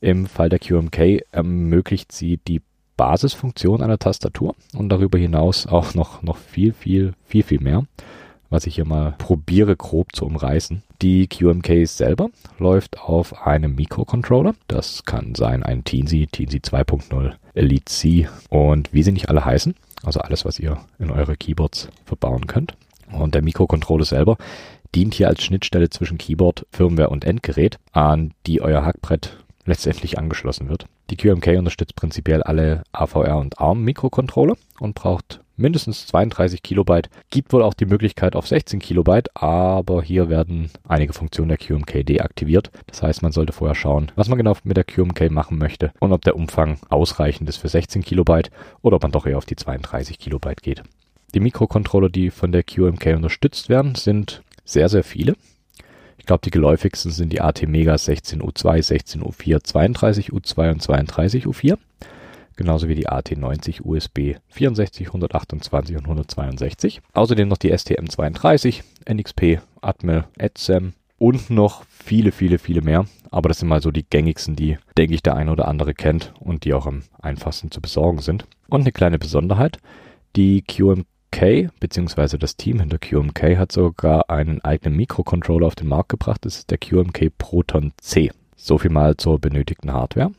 Im 0.00 0.26
Fall 0.26 0.48
der 0.48 0.58
QMK 0.58 1.22
ermöglicht 1.32 2.12
sie 2.12 2.38
die 2.38 2.60
Basisfunktion 2.96 3.82
einer 3.82 3.98
Tastatur 3.98 4.54
und 4.74 4.88
darüber 4.88 5.18
hinaus 5.18 5.66
auch 5.66 5.94
noch, 5.94 6.22
noch 6.22 6.36
viel, 6.36 6.72
viel, 6.72 7.12
viel, 7.24 7.42
viel 7.42 7.60
mehr, 7.60 7.84
was 8.48 8.66
ich 8.66 8.76
hier 8.76 8.86
mal 8.86 9.14
probiere 9.18 9.76
grob 9.76 10.14
zu 10.14 10.24
umreißen. 10.24 10.82
Die 11.02 11.26
QMK 11.26 11.86
selber 11.86 12.30
läuft 12.58 13.00
auf 13.00 13.46
einem 13.46 13.74
Mikrocontroller. 13.74 14.54
Das 14.66 15.04
kann 15.04 15.34
sein 15.34 15.62
ein 15.62 15.84
Teensy, 15.84 16.26
Teensy 16.30 16.58
2.0, 16.58 17.34
Elite 17.54 17.84
C 17.84 18.28
und 18.48 18.92
wie 18.92 19.02
sie 19.02 19.12
nicht 19.12 19.28
alle 19.28 19.44
heißen. 19.44 19.74
Also 20.04 20.20
alles, 20.20 20.44
was 20.44 20.58
ihr 20.58 20.78
in 20.98 21.10
eure 21.10 21.36
Keyboards 21.36 21.88
verbauen 22.04 22.46
könnt. 22.46 22.76
Und 23.12 23.34
der 23.34 23.42
Mikrocontroller 23.42 24.04
selber 24.04 24.36
dient 24.94 25.14
hier 25.14 25.28
als 25.28 25.44
Schnittstelle 25.44 25.90
zwischen 25.90 26.16
Keyboard, 26.16 26.66
Firmware 26.70 27.10
und 27.10 27.24
Endgerät, 27.24 27.78
an 27.92 28.32
die 28.46 28.62
euer 28.62 28.84
Hackbrett 28.84 29.36
letztendlich 29.66 30.18
angeschlossen 30.18 30.68
wird. 30.68 30.86
Die 31.10 31.16
QMK 31.16 31.58
unterstützt 31.58 31.96
prinzipiell 31.96 32.42
alle 32.42 32.82
AVR 32.92 33.38
und 33.38 33.60
ARM 33.60 33.82
Mikrocontroller 33.82 34.56
und 34.80 34.94
braucht 34.94 35.40
mindestens 35.56 36.06
32 36.06 36.62
Kilobyte. 36.62 37.08
Gibt 37.30 37.52
wohl 37.52 37.62
auch 37.62 37.74
die 37.74 37.86
Möglichkeit 37.86 38.36
auf 38.36 38.46
16 38.46 38.80
Kilobyte, 38.80 39.28
aber 39.34 40.02
hier 40.02 40.28
werden 40.28 40.70
einige 40.86 41.12
Funktionen 41.12 41.48
der 41.48 41.58
QMK 41.58 42.04
deaktiviert. 42.04 42.70
Das 42.86 43.02
heißt, 43.02 43.22
man 43.22 43.32
sollte 43.32 43.52
vorher 43.52 43.74
schauen, 43.74 44.12
was 44.14 44.28
man 44.28 44.38
genau 44.38 44.56
mit 44.64 44.76
der 44.76 44.84
QMK 44.84 45.30
machen 45.30 45.58
möchte 45.58 45.92
und 46.00 46.12
ob 46.12 46.22
der 46.22 46.36
Umfang 46.36 46.78
ausreichend 46.88 47.48
ist 47.48 47.58
für 47.58 47.68
16 47.68 48.02
Kilobyte 48.02 48.50
oder 48.82 48.96
ob 48.96 49.02
man 49.02 49.12
doch 49.12 49.26
eher 49.26 49.38
auf 49.38 49.46
die 49.46 49.56
32 49.56 50.18
Kilobyte 50.18 50.62
geht. 50.62 50.82
Die 51.34 51.40
Mikrocontroller, 51.40 52.08
die 52.08 52.30
von 52.30 52.52
der 52.52 52.62
QMK 52.62 53.16
unterstützt 53.16 53.68
werden, 53.68 53.94
sind 53.94 54.42
sehr, 54.64 54.88
sehr 54.88 55.04
viele. 55.04 55.34
Ich 56.26 56.28
glaube, 56.28 56.42
die 56.44 56.50
geläufigsten 56.50 57.12
sind 57.12 57.32
die 57.32 57.40
AT 57.40 57.62
Mega 57.68 57.94
16U2, 57.94 58.64
16U4, 58.82 59.64
32U2 59.64 60.72
und 60.72 60.82
32U4. 60.82 61.78
Genauso 62.56 62.88
wie 62.88 62.96
die 62.96 63.08
AT90 63.08 63.82
USB 63.84 64.34
64, 64.48 65.06
128 65.06 65.96
und 65.96 66.02
162. 66.02 67.00
Außerdem 67.12 67.46
noch 67.46 67.58
die 67.58 67.72
STM32, 67.72 68.82
NXP, 69.08 69.60
Atmel, 69.80 70.24
Etsem, 70.36 70.94
und 71.16 71.48
noch 71.48 71.84
viele, 71.84 72.32
viele, 72.32 72.58
viele 72.58 72.82
mehr. 72.82 73.06
Aber 73.30 73.48
das 73.48 73.60
sind 73.60 73.68
mal 73.68 73.80
so 73.80 73.92
die 73.92 74.02
gängigsten, 74.02 74.56
die, 74.56 74.78
denke 74.98 75.14
ich, 75.14 75.22
der 75.22 75.36
eine 75.36 75.52
oder 75.52 75.68
andere 75.68 75.94
kennt 75.94 76.34
und 76.40 76.64
die 76.64 76.74
auch 76.74 76.88
am 76.88 77.04
einfachsten 77.22 77.70
zu 77.70 77.80
besorgen 77.80 78.18
sind. 78.18 78.46
Und 78.68 78.80
eine 78.80 78.90
kleine 78.90 79.20
Besonderheit, 79.20 79.78
die 80.34 80.62
QMK 81.30 81.70
bzw. 81.80 82.38
das 82.38 82.56
Team 82.56 82.80
hinter 82.80 82.98
QMK 82.98 83.58
hat 83.58 83.72
sogar 83.72 84.30
einen 84.30 84.62
eigenen 84.62 84.96
Mikrocontroller 84.96 85.66
auf 85.66 85.74
den 85.74 85.88
Markt 85.88 86.08
gebracht. 86.08 86.44
Das 86.44 86.56
ist 86.56 86.70
der 86.70 86.78
QMK 86.78 87.30
Proton 87.36 87.92
C. 87.98 88.30
So 88.56 88.78
viel 88.78 88.90
mal 88.90 89.16
zur 89.16 89.38
benötigten 89.38 89.92
Hardware. 89.92 90.32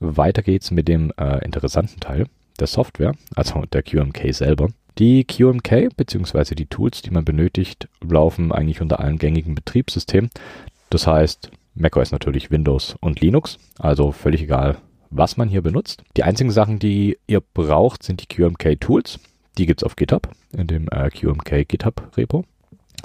Weiter 0.00 0.42
geht's 0.42 0.70
mit 0.70 0.88
dem 0.88 1.12
äh, 1.16 1.44
interessanten 1.44 2.00
Teil 2.00 2.26
der 2.58 2.66
Software, 2.66 3.14
also 3.36 3.62
der 3.72 3.82
QMK 3.82 4.34
selber. 4.34 4.68
Die 4.98 5.24
QMK 5.24 5.96
bzw. 5.96 6.54
die 6.54 6.66
Tools, 6.66 7.02
die 7.02 7.10
man 7.10 7.24
benötigt, 7.24 7.88
laufen 8.02 8.52
eigentlich 8.52 8.80
unter 8.80 9.00
allen 9.00 9.18
gängigen 9.18 9.54
Betriebssystemen. 9.54 10.30
Das 10.90 11.06
heißt, 11.06 11.50
macOS 11.74 12.10
natürlich 12.10 12.50
Windows 12.50 12.96
und 13.00 13.20
Linux, 13.20 13.58
also 13.78 14.12
völlig 14.12 14.42
egal, 14.42 14.78
was 15.10 15.36
man 15.36 15.48
hier 15.48 15.62
benutzt. 15.62 16.02
Die 16.16 16.24
einzigen 16.24 16.50
Sachen, 16.50 16.78
die 16.78 17.18
ihr 17.26 17.40
braucht, 17.40 18.02
sind 18.02 18.22
die 18.22 18.26
QMK 18.26 18.80
Tools. 18.80 19.20
Die 19.60 19.66
gibt's 19.66 19.84
auf 19.84 19.94
GitHub, 19.94 20.30
in 20.56 20.68
dem 20.68 20.88
äh, 20.90 21.10
QMK 21.10 21.68
GitHub 21.68 22.16
Repo. 22.16 22.46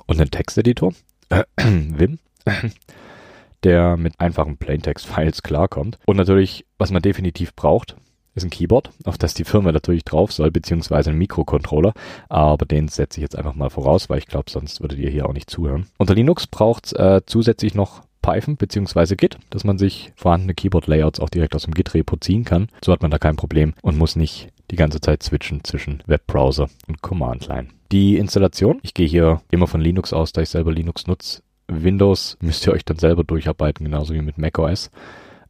Und 0.06 0.22
einen 0.22 0.32
Texteditor, 0.32 0.94
äh, 1.30 1.44
Vim, 1.58 2.18
der 3.66 3.98
mit 3.98 4.18
einfachen 4.22 4.56
Plaintext-Files 4.56 5.44
klarkommt. 5.44 6.00
Und 6.06 6.16
natürlich, 6.16 6.66
was 6.78 6.92
man 6.92 7.02
definitiv 7.02 7.54
braucht, 7.56 7.98
ist 8.36 8.46
ein 8.46 8.52
Keyboard, 8.52 8.92
auf 9.04 9.18
das 9.18 9.34
die 9.34 9.44
Firma 9.44 9.74
natürlich 9.74 10.06
drauf 10.06 10.32
soll, 10.32 10.50
beziehungsweise 10.50 11.10
ein 11.10 11.18
Mikrocontroller. 11.18 11.92
Aber 12.30 12.66
den 12.66 12.88
setze 12.88 13.20
ich 13.20 13.24
jetzt 13.24 13.38
einfach 13.38 13.56
mal 13.56 13.70
voraus, 13.70 14.10
weil 14.10 14.20
ich 14.20 14.28
glaube, 14.28 14.50
sonst 14.50 14.80
würdet 14.80 14.98
ihr 15.00 15.10
hier 15.10 15.28
auch 15.28 15.34
nicht 15.34 15.50
zuhören. 15.50 15.88
Unter 15.98 16.16
Linux 16.16 16.48
braucht 16.48 16.86
es 16.86 16.94
äh, 16.94 17.20
zusätzlich 17.26 17.76
noch 17.76 18.02
Python 18.22 18.56
beziehungsweise 18.56 19.18
Git, 19.18 19.38
dass 19.50 19.66
man 19.66 19.78
sich 19.78 20.14
vorhandene 20.16 20.54
Keyboard-Layouts 20.54 21.20
auch 21.20 21.30
direkt 21.30 21.54
aus 21.54 21.64
dem 21.64 21.74
Git-Repo 21.74 22.16
ziehen 22.16 22.46
kann. 22.46 22.70
So 22.82 22.94
hat 22.94 23.02
man 23.02 23.12
da 23.12 23.18
kein 23.18 23.36
Problem 23.36 23.74
und 23.82 23.98
muss 23.98 24.16
nicht 24.16 24.54
die 24.72 24.76
ganze 24.76 25.00
Zeit 25.00 25.24
switchen 25.24 25.64
zwischen 25.64 26.04
Webbrowser 26.08 26.70
und 26.88 27.02
Command-Line. 27.02 27.68
Die 27.92 28.18
Installation, 28.18 28.80
ich 28.82 28.94
gehe 28.94 29.08
hier 29.08 29.42
immer 29.52 29.68
von 29.68 29.82
Linux 29.82 30.14
aus, 30.14 30.34
da 30.34 30.42
ich 30.42 30.50
selber 30.50 30.72
Linux 30.72 31.08
nutze. 31.08 31.42
Windows 31.68 32.38
müsst 32.42 32.66
ihr 32.68 32.74
euch 32.74 32.86
dann 32.86 32.98
selber 32.98 33.24
durcharbeiten, 33.24 33.86
genauso 33.86 34.14
wie 34.14 34.22
mit 34.22 34.38
macOS. 34.38 34.92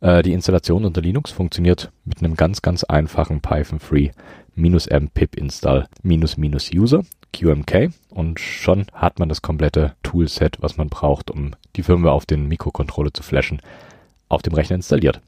Äh, 0.02 0.24
die 0.24 0.34
Installation 0.34 0.86
unter 0.86 1.02
Linux 1.02 1.32
funktioniert 1.32 1.92
mit 2.04 2.20
einem 2.20 2.36
ganz, 2.36 2.62
ganz 2.62 2.84
einfachen 2.84 3.42
Python-Free 3.42 4.12
-m 4.58 5.10
pip 5.14 5.36
install 5.36 5.88
user 6.74 7.04
QMK 7.34 7.92
und 8.10 8.40
schon 8.40 8.86
hat 8.94 9.20
man 9.20 9.28
das 9.28 9.42
komplette 9.42 9.96
Toolset, 10.04 10.58
was 10.62 10.78
man 10.78 10.88
braucht, 10.88 11.30
um 11.30 11.52
die 11.76 11.84
Firmware 11.84 12.14
auf 12.14 12.26
den 12.26 12.48
Mikrocontroller 12.48 13.14
zu 13.14 13.24
flashen, 13.24 13.62
auf 14.30 14.42
dem 14.42 14.54
Rechner 14.54 14.78
installiert. 14.78 15.20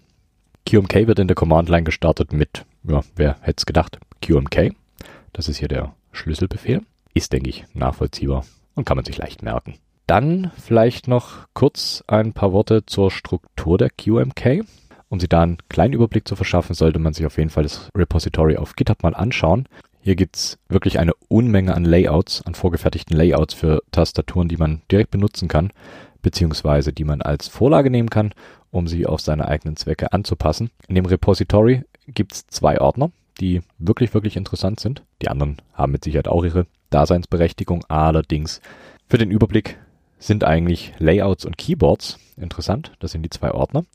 QMK 0.67 1.07
wird 1.07 1.19
in 1.19 1.29
der 1.29 1.35
Command-Line 1.35 1.85
gestartet 1.85 2.33
mit, 2.33 2.65
ja, 2.83 2.99
wer 3.15 3.37
hätte 3.39 3.59
es 3.59 3.65
gedacht, 3.65 3.99
QMK. 4.21 4.73
Das 5.31 5.47
ist 5.47 5.59
hier 5.59 5.69
der 5.69 5.93
Schlüsselbefehl. 6.11 6.81
Ist, 7.13 7.31
denke 7.31 7.49
ich, 7.49 7.63
nachvollziehbar 7.73 8.45
und 8.75 8.83
kann 8.83 8.97
man 8.97 9.05
sich 9.05 9.17
leicht 9.17 9.43
merken. 9.43 9.75
Dann 10.07 10.51
vielleicht 10.61 11.07
noch 11.07 11.47
kurz 11.53 12.03
ein 12.07 12.33
paar 12.33 12.51
Worte 12.51 12.85
zur 12.85 13.11
Struktur 13.11 13.77
der 13.77 13.89
QMK. 13.89 14.65
Um 15.07 15.21
sich 15.21 15.29
da 15.29 15.41
einen 15.41 15.57
kleinen 15.69 15.93
Überblick 15.93 16.27
zu 16.27 16.35
verschaffen, 16.35 16.75
sollte 16.75 16.99
man 16.99 17.13
sich 17.13 17.25
auf 17.25 17.37
jeden 17.37 17.49
Fall 17.49 17.63
das 17.63 17.89
Repository 17.95 18.57
auf 18.57 18.75
GitHub 18.75 19.03
mal 19.03 19.15
anschauen. 19.15 19.69
Hier 20.01 20.17
gibt's 20.17 20.57
wirklich 20.67 20.99
eine 20.99 21.13
Unmenge 21.29 21.75
an 21.75 21.85
Layouts, 21.85 22.45
an 22.45 22.55
vorgefertigten 22.55 23.15
Layouts 23.15 23.53
für 23.53 23.83
Tastaturen, 23.91 24.49
die 24.49 24.57
man 24.57 24.81
direkt 24.91 25.11
benutzen 25.11 25.47
kann, 25.47 25.71
beziehungsweise 26.21 26.91
die 26.91 27.05
man 27.05 27.21
als 27.21 27.47
Vorlage 27.47 27.89
nehmen 27.89 28.09
kann, 28.09 28.33
um 28.77 28.87
sie 28.87 29.05
auf 29.05 29.21
seine 29.21 29.47
eigenen 29.47 29.75
Zwecke 29.75 30.13
anzupassen. 30.13 30.69
In 30.87 30.95
dem 30.95 31.05
Repository 31.05 31.83
gibt's 32.07 32.47
zwei 32.47 32.79
Ordner, 32.79 33.11
die 33.39 33.61
wirklich, 33.77 34.13
wirklich 34.13 34.37
interessant 34.37 34.79
sind. 34.79 35.03
Die 35.21 35.27
anderen 35.27 35.57
haben 35.73 35.91
mit 35.91 36.03
Sicherheit 36.03 36.27
auch 36.27 36.43
ihre 36.45 36.67
Daseinsberechtigung, 36.89 37.83
allerdings 37.89 38.61
für 39.09 39.17
den 39.17 39.31
Überblick 39.31 39.77
sind 40.19 40.43
eigentlich 40.43 40.93
Layouts 40.99 41.45
und 41.45 41.57
Keyboards 41.57 42.17
interessant. 42.37 42.91
Das 42.99 43.11
sind 43.11 43.23
die 43.23 43.29
zwei 43.29 43.51
Ordner. 43.51 43.85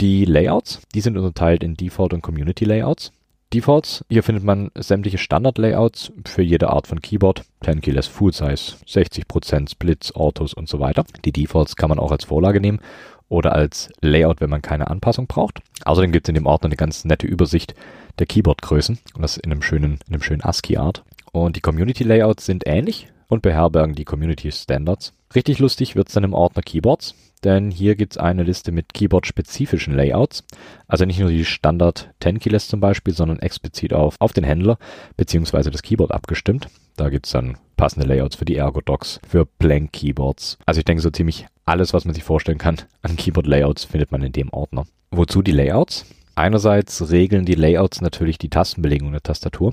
Die 0.00 0.24
Layouts, 0.24 0.82
die 0.94 1.00
sind 1.00 1.16
unterteilt 1.16 1.62
in 1.62 1.76
Default 1.76 2.12
und 2.12 2.22
Community 2.22 2.64
Layouts. 2.64 3.12
Defaults, 3.54 4.04
hier 4.08 4.22
findet 4.22 4.44
man 4.44 4.70
sämtliche 4.74 5.18
Standard-Layouts 5.18 6.12
für 6.26 6.42
jede 6.42 6.68
Art 6.68 6.86
von 6.86 7.00
Keyboard. 7.00 7.44
10 7.64 7.80
Keyless 7.80 8.06
Full 8.06 8.32
Size, 8.32 8.76
60%, 8.86 9.70
Splits, 9.70 10.14
Autos 10.14 10.52
und 10.52 10.68
so 10.68 10.80
weiter. 10.80 11.04
Die 11.24 11.32
Defaults 11.32 11.76
kann 11.76 11.88
man 11.88 11.98
auch 11.98 12.12
als 12.12 12.24
Vorlage 12.24 12.60
nehmen 12.60 12.80
oder 13.28 13.54
als 13.54 13.90
Layout, 14.00 14.40
wenn 14.40 14.50
man 14.50 14.62
keine 14.62 14.88
Anpassung 14.88 15.26
braucht. 15.26 15.60
Außerdem 15.84 16.12
gibt 16.12 16.26
es 16.26 16.30
in 16.30 16.34
dem 16.34 16.46
Ordner 16.46 16.66
eine 16.66 16.76
ganz 16.76 17.04
nette 17.04 17.26
Übersicht 17.26 17.74
der 18.18 18.26
Keyboard-Größen 18.26 18.98
und 19.14 19.22
das 19.22 19.36
in 19.36 19.50
einem 19.50 19.62
schönen, 19.62 19.98
in 20.06 20.14
einem 20.14 20.22
schönen 20.22 20.42
ASCII-Art. 20.42 21.04
Und 21.32 21.56
die 21.56 21.60
Community 21.60 22.04
Layouts 22.04 22.46
sind 22.46 22.66
ähnlich 22.66 23.08
und 23.28 23.42
beherbergen 23.42 23.94
die 23.94 24.04
Community 24.04 24.50
Standards. 24.52 25.12
Richtig 25.34 25.58
lustig 25.58 25.96
wird's 25.96 26.14
dann 26.14 26.24
im 26.24 26.34
Ordner 26.34 26.62
Keyboards, 26.62 27.14
denn 27.46 27.70
hier 27.70 27.94
gibt's 27.94 28.18
eine 28.18 28.42
Liste 28.42 28.72
mit 28.72 28.92
Keyboard-spezifischen 28.92 29.94
Layouts. 29.94 30.44
Also 30.88 31.04
nicht 31.04 31.20
nur 31.20 31.30
die 31.30 31.44
Standard 31.44 32.10
10 32.20 32.40
Keyless 32.40 32.68
zum 32.68 32.80
Beispiel, 32.80 33.14
sondern 33.14 33.38
explizit 33.38 33.94
auf, 33.94 34.16
auf 34.18 34.32
den 34.32 34.44
Händler 34.44 34.78
beziehungsweise 35.16 35.70
das 35.70 35.82
Keyboard 35.82 36.12
abgestimmt. 36.12 36.68
Da 36.96 37.08
gibt's 37.08 37.30
dann 37.30 37.56
passende 37.76 38.06
Layouts 38.06 38.36
für 38.36 38.44
die 38.44 38.56
Ergo-Docs, 38.56 39.20
für 39.26 39.46
Blank 39.46 39.92
Keyboards. 39.92 40.58
Also 40.66 40.78
ich 40.78 40.84
denke 40.84 41.02
so 41.02 41.10
ziemlich 41.10 41.46
alles, 41.64 41.94
was 41.94 42.04
man 42.04 42.14
sich 42.14 42.24
vorstellen 42.24 42.58
kann 42.58 42.76
an 43.02 43.16
Keyboard-Layouts 43.16 43.84
findet 43.84 44.12
man 44.12 44.22
in 44.22 44.32
dem 44.32 44.52
Ordner. 44.52 44.86
Wozu 45.10 45.42
die 45.42 45.52
Layouts? 45.52 46.04
Einerseits 46.34 47.10
regeln 47.10 47.46
die 47.46 47.54
Layouts 47.54 48.00
natürlich 48.00 48.38
die 48.38 48.50
Tastenbelegung 48.50 49.12
der 49.12 49.22
Tastatur. 49.22 49.72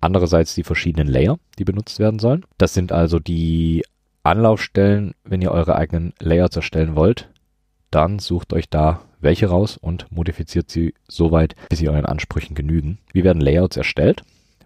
Andererseits 0.00 0.54
die 0.54 0.62
verschiedenen 0.62 1.08
Layer, 1.08 1.38
die 1.58 1.64
benutzt 1.64 1.98
werden 1.98 2.20
sollen. 2.20 2.46
Das 2.56 2.72
sind 2.72 2.92
also 2.92 3.18
die 3.18 3.82
Anlaufstellen, 4.28 5.14
wenn 5.24 5.40
ihr 5.40 5.52
eure 5.52 5.76
eigenen 5.76 6.12
Layouts 6.20 6.56
erstellen 6.56 6.94
wollt. 6.94 7.30
Dann 7.90 8.18
sucht 8.18 8.52
euch 8.52 8.68
da 8.68 9.00
welche 9.20 9.48
raus 9.48 9.78
und 9.78 10.06
modifiziert 10.12 10.70
sie 10.70 10.94
so 11.08 11.32
weit, 11.32 11.56
bis 11.70 11.78
sie 11.78 11.88
euren 11.88 12.04
Ansprüchen 12.04 12.54
genügen. 12.54 12.98
Wie 13.12 13.24
werden 13.24 13.40
Layouts 13.40 13.76
erstellt? 13.76 14.22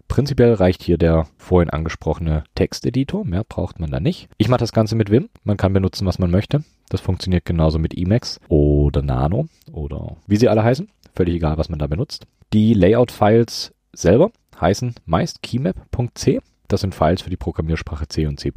Prinzipiell 0.09 0.53
reicht 0.53 0.83
hier 0.83 0.97
der 0.97 1.27
vorhin 1.37 1.69
angesprochene 1.69 2.43
Texteditor, 2.55 3.25
mehr 3.25 3.43
braucht 3.43 3.79
man 3.79 3.89
da 3.89 3.99
nicht. 3.99 4.27
Ich 4.37 4.49
mache 4.49 4.59
das 4.59 4.73
Ganze 4.73 4.95
mit 4.95 5.09
Vim, 5.09 5.29
man 5.43 5.57
kann 5.57 5.73
benutzen, 5.73 6.05
was 6.05 6.19
man 6.19 6.29
möchte. 6.29 6.63
Das 6.89 7.01
funktioniert 7.01 7.45
genauso 7.45 7.79
mit 7.79 7.97
Emacs 7.97 8.39
oder 8.49 9.01
Nano 9.01 9.47
oder 9.71 10.17
wie 10.27 10.35
sie 10.35 10.49
alle 10.49 10.63
heißen, 10.63 10.89
völlig 11.15 11.35
egal, 11.35 11.57
was 11.57 11.69
man 11.69 11.79
da 11.79 11.87
benutzt. 11.87 12.27
Die 12.51 12.73
Layout-Files 12.73 13.73
selber 13.93 14.31
heißen 14.59 14.93
meist 15.05 15.41
keymap.c. 15.41 16.41
Das 16.67 16.81
sind 16.81 16.95
Files 16.95 17.21
für 17.21 17.29
die 17.29 17.37
Programmiersprache 17.37 18.07
C 18.07 18.25
und 18.25 18.39
C++. 18.39 18.51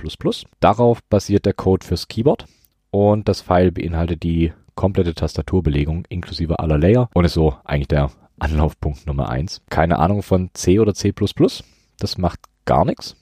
Darauf 0.61 1.03
basiert 1.05 1.47
der 1.47 1.55
Code 1.55 1.87
fürs 1.87 2.09
Keyboard 2.09 2.47
und 2.91 3.29
das 3.29 3.41
File 3.41 3.73
beinhaltet 3.73 4.23
die 4.23 4.53
komplette 4.75 5.15
Tastaturbelegung 5.15 6.05
inklusive 6.09 6.59
aller 6.59 6.79
Layer 6.79 7.09
und 7.15 7.25
ist 7.25 7.35
so 7.35 7.57
eigentlich 7.65 7.89
der 7.89 8.11
Anlaufpunkt 8.39 9.07
Nummer 9.07 9.29
eins. 9.29 9.63
Keine 9.71 9.99
Ahnung 9.99 10.23
von 10.23 10.51
C 10.53 10.79
oder 10.79 10.95
C++. 10.95 11.13
Das 11.99 12.19
macht 12.19 12.41
gar 12.65 12.85
nichts. 12.85 13.17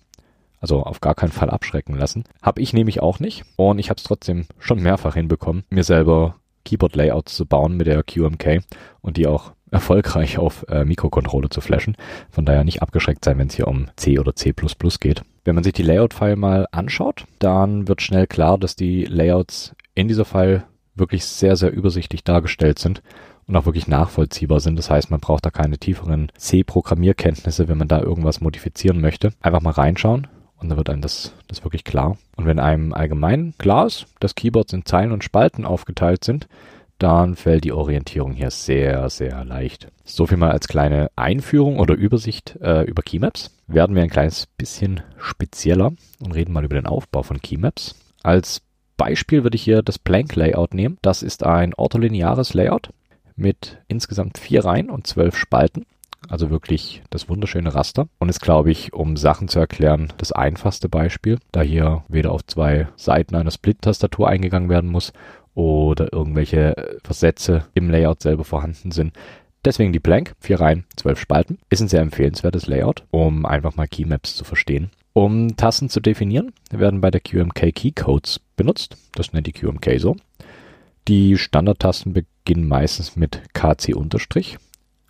Also 0.61 0.83
auf 0.83 1.01
gar 1.01 1.15
keinen 1.15 1.33
Fall 1.33 1.51
abschrecken 1.51 1.95
lassen. 1.95 2.25
Hab 2.43 2.59
ich 2.59 2.73
nämlich 2.73 3.01
auch 3.01 3.21
nicht. 3.21 3.45
Und 3.57 3.79
ich 3.79 3.91
habe 3.91 3.99
es 3.99 4.05
trotzdem 4.05 4.47
schon 4.59 4.81
mehrfach 4.81 5.15
hinbekommen, 5.15 5.65
mir 5.69 5.85
selber 5.85 6.37
Keyboard-Layouts 6.65 7.37
zu 7.37 7.47
bauen 7.47 7.77
mit 7.77 7.87
der 7.87 8.03
QMK 8.03 8.63
und 9.03 9.17
die 9.17 9.27
auch 9.27 9.53
erfolgreich 9.75 10.39
auf 10.39 10.65
äh, 10.69 10.85
Mikrocontroller 10.85 11.51
zu 11.51 11.61
flashen. 11.61 11.97
Von 12.31 12.45
daher 12.45 12.65
nicht 12.65 12.81
abgeschreckt 12.81 13.25
sein, 13.25 13.39
wenn 13.39 13.49
es 13.49 13.57
hier 13.57 13.69
um 13.69 13.89
C 13.97 14.19
oder 14.19 14.35
C++ 14.35 14.55
geht. 15.01 15.23
Wenn 15.45 15.55
man 15.55 15.65
sich 15.65 15.75
die 15.75 15.83
Layout-File 15.83 16.37
mal 16.37 16.67
anschaut, 16.73 17.27
dann 17.39 17.87
wird 17.87 18.01
schnell 18.01 18.27
klar, 18.27 18.57
dass 18.57 18.77
die 18.77 19.05
Layouts 19.05 19.75
in 19.95 20.09
dieser 20.09 20.25
File 20.25 20.65
wirklich 20.95 21.25
sehr, 21.27 21.57
sehr 21.57 21.73
übersichtlich 21.73 22.25
dargestellt 22.25 22.79
sind 22.79 23.03
und 23.47 23.57
auch 23.57 23.67
wirklich 23.67 23.89
nachvollziehbar 23.89 24.61
sind. 24.61 24.79
Das 24.79 24.91
heißt, 24.91 25.11
man 25.11 25.21
braucht 25.21 25.45
da 25.45 25.51
keine 25.51 25.77
tieferen 25.77 26.31
C-Programmierkenntnisse, 26.39 27.69
wenn 27.69 27.77
man 27.77 27.89
da 27.89 28.01
irgendwas 28.01 28.41
modifizieren 28.41 29.01
möchte. 29.01 29.33
Einfach 29.43 29.61
mal 29.61 29.73
reinschauen 29.73 30.29
und 30.57 30.69
dann 30.69 30.79
wird 30.79 30.89
einem 30.89 31.03
das, 31.03 31.33
das 31.49 31.65
wirklich 31.65 31.85
klar. 31.85 32.17
Und 32.37 32.47
wenn 32.47 32.59
einem 32.59 32.93
allgemein 32.93 33.55
klar 33.59 33.87
ist, 33.87 34.07
dass 34.21 34.35
Keyboards 34.35 34.73
in 34.73 34.87
Zeilen 34.87 35.13
und 35.13 35.25
Spalten 35.25 35.65
aufgeteilt 35.67 36.25
sind, 36.25 36.49
dann 37.05 37.37
fällt 37.37 37.65
die 37.65 37.73
Orientierung 37.73 38.33
hier 38.33 38.51
sehr, 38.51 39.11
sehr 39.11 39.45
leicht. 39.45 39.89
So 40.05 40.27
viel 40.27 40.39
mal 40.39 40.53
als 40.53 40.69
kleine 40.69 41.11
Einführung 41.17 41.79
oder 41.79 41.95
Übersicht 41.95 42.57
äh, 42.63 42.85
über 42.85 43.03
Keymaps. 43.03 43.55
Werden 43.67 43.95
wir 43.95 44.03
ein 44.03 44.09
kleines 44.09 44.47
bisschen 44.47 45.03
spezieller 45.19 45.93
und 46.25 46.33
reden 46.33 46.55
mal 46.55 46.65
über 46.65 46.77
den 46.77 46.87
Aufbau 46.87 47.23
von 47.23 47.43
Keymaps. 47.43 47.95
Als 48.23 48.63
Beispiel 48.97 49.43
würde 49.43 49.57
ich 49.57 49.63
hier 49.63 49.83
das 49.83 49.99
Plank 49.99 50.35
Layout 50.35 50.73
nehmen. 50.73 50.97
Das 51.03 51.23
ist 51.23 51.45
ein 51.45 51.75
ortholineares 51.75 52.55
Layout 52.55 52.89
mit 53.37 53.77
insgesamt 53.87 54.39
vier 54.39 54.65
Reihen 54.65 54.89
und 54.89 55.07
zwölf 55.07 55.37
Spalten. 55.37 55.85
also 56.31 56.49
wirklich 56.49 57.03
das 57.11 57.29
wunderschöne 57.29 57.75
Raster 57.75 58.09
und 58.19 58.31
ist, 58.31 58.41
glaube 58.41 58.71
ich, 58.71 58.95
um 58.95 59.19
Sachen 59.19 59.49
zu 59.49 59.59
erklären, 59.59 60.11
das 60.17 60.33
einfachste 60.33 60.89
Beispiel, 60.89 61.39
da 61.53 61.61
hier 61.61 62.03
weder 62.09 62.33
auf 62.33 62.47
zwei 62.47 62.89
Seiten 62.97 63.35
einer 63.35 63.51
Split-Tastatur 63.51 64.27
eingegangen 64.27 64.71
werden 64.71 64.89
muss 64.89 65.13
oder 65.55 66.13
irgendwelche 66.13 66.99
Versätze 67.03 67.67
im 67.75 67.91
Layout 67.91 68.23
selber 68.23 68.45
vorhanden 68.45 68.91
sind. 68.91 69.13
Deswegen 69.65 69.93
die 69.93 70.01
Blank, 70.01 70.35
vier 70.41 70.61
Reihen, 70.61 70.85
zwölf 70.97 71.19
Spalten, 71.19 71.59
ist 71.71 71.81
ein 71.81 71.89
sehr 71.89 72.03
empfehlenswertes 72.03 72.67
Layout, 72.67 73.05
um 73.11 73.47
einfach 73.47 73.77
mal 73.77 73.89
Keymaps 73.89 74.37
zu 74.37 74.45
verstehen. 74.45 74.91
Um 75.15 75.57
Tasten 75.57 75.89
zu 75.89 76.01
definieren, 76.01 76.53
werden 76.71 77.01
bei 77.01 77.11
der 77.11 77.21
QMK 77.21 77.73
Keycodes 77.73 78.41
benutzt. 78.57 78.97
Das 79.13 79.33
nennt 79.33 79.47
die 79.47 79.53
QMK 79.53 79.99
so. 79.99 80.17
Die 81.09 81.39
Standardtasten 81.39 82.13
beginnen 82.13 82.69
meistens 82.69 83.17
mit 83.17 83.41
KC 83.55 83.95
unterstrich. 83.95 84.59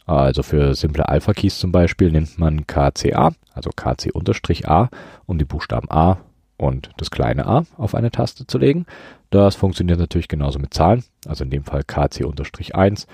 Also 0.07 0.43
für 0.43 0.75
simple 0.75 1.09
Alpha-Keys 1.09 1.59
zum 1.59 1.73
Beispiel 1.73 2.13
nimmt 2.13 2.39
man 2.39 2.67
KCA, 2.67 3.33
also 3.55 3.71
KC 3.75 4.11
unterstrich 4.13 4.69
A, 4.69 4.91
um 5.27 5.39
die 5.39 5.47
Buchstaben 5.47 5.91
A 5.91 6.19
und 6.57 6.91
das 6.97 7.11
kleine 7.11 7.47
a 7.47 7.65
auf 7.77 7.95
eine 7.95 8.11
Taste 8.11 8.47
zu 8.47 8.59
legen. 8.59 8.87
Das 9.31 9.57
funktioniert 9.57 9.99
natürlich 9.99 10.29
genauso 10.29 10.59
mit 10.59 10.75
Zahlen, 10.75 11.05
also 11.27 11.45
in 11.45 11.51
dem 11.51 11.65
Fall 11.65 11.83
KC 11.85 12.25
unterstrich 12.25 12.75
1. 12.75 13.07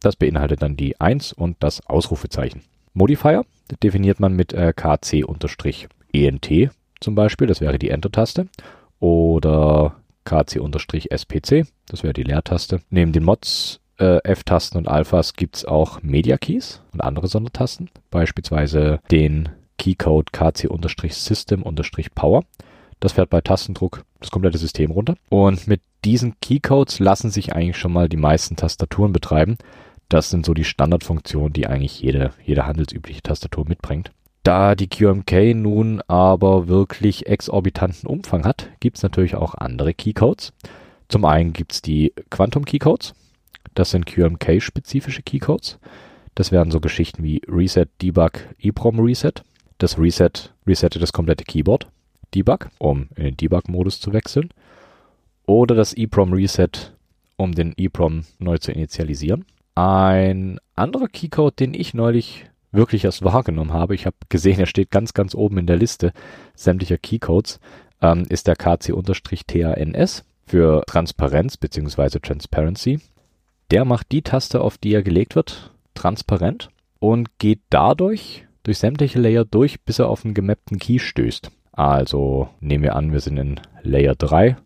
Das 0.00 0.16
beinhaltet 0.16 0.62
dann 0.62 0.76
die 0.76 1.00
1 1.00 1.32
und 1.32 1.56
das 1.60 1.86
Ausrufezeichen. 1.86 2.62
Modifier 2.94 3.44
definiert 3.82 4.20
man 4.20 4.34
mit 4.34 4.52
äh, 4.52 4.72
KC 4.74 5.24
unterstrich 5.24 5.88
ENT 6.12 6.70
zum 7.00 7.14
Beispiel, 7.14 7.46
das 7.46 7.60
wäre 7.60 7.78
die 7.78 7.90
Enter-Taste, 7.90 8.48
oder 8.98 9.94
KC-SPC, 10.24 11.68
das 11.86 12.02
wäre 12.02 12.12
die 12.12 12.24
Leertaste. 12.24 12.80
Neben 12.90 13.12
den 13.12 13.22
Mods, 13.24 13.80
äh, 13.98 14.18
F-Tasten 14.24 14.78
und 14.78 14.88
Alphas 14.88 15.34
gibt 15.34 15.54
es 15.56 15.64
auch 15.64 16.02
Media-Keys 16.02 16.82
und 16.92 17.00
andere 17.00 17.28
Sondertasten, 17.28 17.88
beispielsweise 18.10 18.98
den 19.10 19.48
Keycode 19.78 20.32
KC-System-Power. 20.32 22.44
Das 23.00 23.12
fährt 23.12 23.30
bei 23.30 23.40
Tastendruck 23.40 24.04
das 24.20 24.30
komplette 24.30 24.58
System 24.58 24.90
runter. 24.90 25.14
Und 25.28 25.66
mit 25.66 25.80
diesen 26.04 26.38
Keycodes 26.40 26.98
lassen 26.98 27.30
sich 27.30 27.54
eigentlich 27.54 27.76
schon 27.76 27.92
mal 27.92 28.08
die 28.08 28.16
meisten 28.16 28.56
Tastaturen 28.56 29.12
betreiben. 29.12 29.56
Das 30.08 30.30
sind 30.30 30.46
so 30.46 30.54
die 30.54 30.64
Standardfunktionen, 30.64 31.52
die 31.52 31.66
eigentlich 31.66 32.00
jede, 32.00 32.32
jede 32.44 32.66
handelsübliche 32.66 33.22
Tastatur 33.22 33.66
mitbringt. 33.68 34.10
Da 34.42 34.74
die 34.74 34.88
QMK 34.88 35.54
nun 35.54 36.00
aber 36.08 36.68
wirklich 36.68 37.26
exorbitanten 37.26 38.08
Umfang 38.08 38.44
hat, 38.44 38.70
gibt 38.80 38.96
es 38.96 39.02
natürlich 39.02 39.34
auch 39.34 39.54
andere 39.54 39.92
Keycodes. 39.92 40.52
Zum 41.08 41.24
einen 41.24 41.52
gibt 41.52 41.72
es 41.72 41.82
die 41.82 42.14
Quantum 42.30 42.64
Keycodes. 42.64 43.14
Das 43.74 43.90
sind 43.90 44.06
QMK-spezifische 44.06 45.22
Keycodes. 45.22 45.78
Das 46.34 46.52
wären 46.52 46.70
so 46.70 46.80
Geschichten 46.80 47.22
wie 47.22 47.42
Reset, 47.48 47.86
Debug, 48.00 48.32
EEPROM 48.58 49.00
Reset. 49.00 49.32
Das 49.78 49.98
Reset 49.98 50.30
resettet 50.66 51.02
das 51.02 51.12
komplette 51.12 51.44
Keyboard. 51.44 51.88
Debug, 52.34 52.68
um 52.78 53.08
in 53.16 53.24
den 53.24 53.36
Debug-Modus 53.36 54.00
zu 54.00 54.12
wechseln. 54.12 54.50
Oder 55.46 55.74
das 55.74 55.96
EEPROM 55.96 56.32
Reset, 56.32 56.92
um 57.36 57.52
den 57.52 57.74
EEPROM 57.76 58.24
neu 58.38 58.58
zu 58.58 58.72
initialisieren. 58.72 59.44
Ein 59.74 60.58
anderer 60.74 61.08
Keycode, 61.08 61.58
den 61.60 61.74
ich 61.74 61.94
neulich 61.94 62.44
wirklich 62.72 63.04
erst 63.04 63.24
wahrgenommen 63.24 63.72
habe, 63.72 63.94
ich 63.94 64.06
habe 64.06 64.16
gesehen, 64.28 64.60
er 64.60 64.66
steht 64.66 64.90
ganz, 64.90 65.14
ganz 65.14 65.34
oben 65.34 65.58
in 65.58 65.66
der 65.66 65.76
Liste 65.76 66.12
sämtlicher 66.54 66.98
Keycodes, 66.98 67.60
ähm, 68.02 68.24
ist 68.28 68.46
der 68.46 68.56
KC-TANS 68.56 70.24
für 70.46 70.82
Transparenz 70.86 71.56
bzw. 71.56 72.18
Transparency. 72.20 73.00
Der 73.70 73.84
macht 73.84 74.12
die 74.12 74.22
Taste, 74.22 74.60
auf 74.60 74.78
die 74.78 74.94
er 74.94 75.02
gelegt 75.02 75.34
wird, 75.34 75.72
transparent 75.94 76.70
und 76.98 77.38
geht 77.38 77.60
dadurch 77.70 78.46
durch 78.62 78.78
sämtliche 78.78 79.20
Layer 79.20 79.44
durch, 79.44 79.80
bis 79.82 79.98
er 79.98 80.08
auf 80.08 80.24
einen 80.24 80.34
gemappten 80.34 80.78
Key 80.78 80.98
stößt. 80.98 81.50
Also 81.78 82.48
nehmen 82.58 82.82
wir 82.82 82.96
an, 82.96 83.12
wir 83.12 83.20
sind 83.20 83.36
in 83.36 83.60
Layer 83.84 84.16
3, 84.16 84.56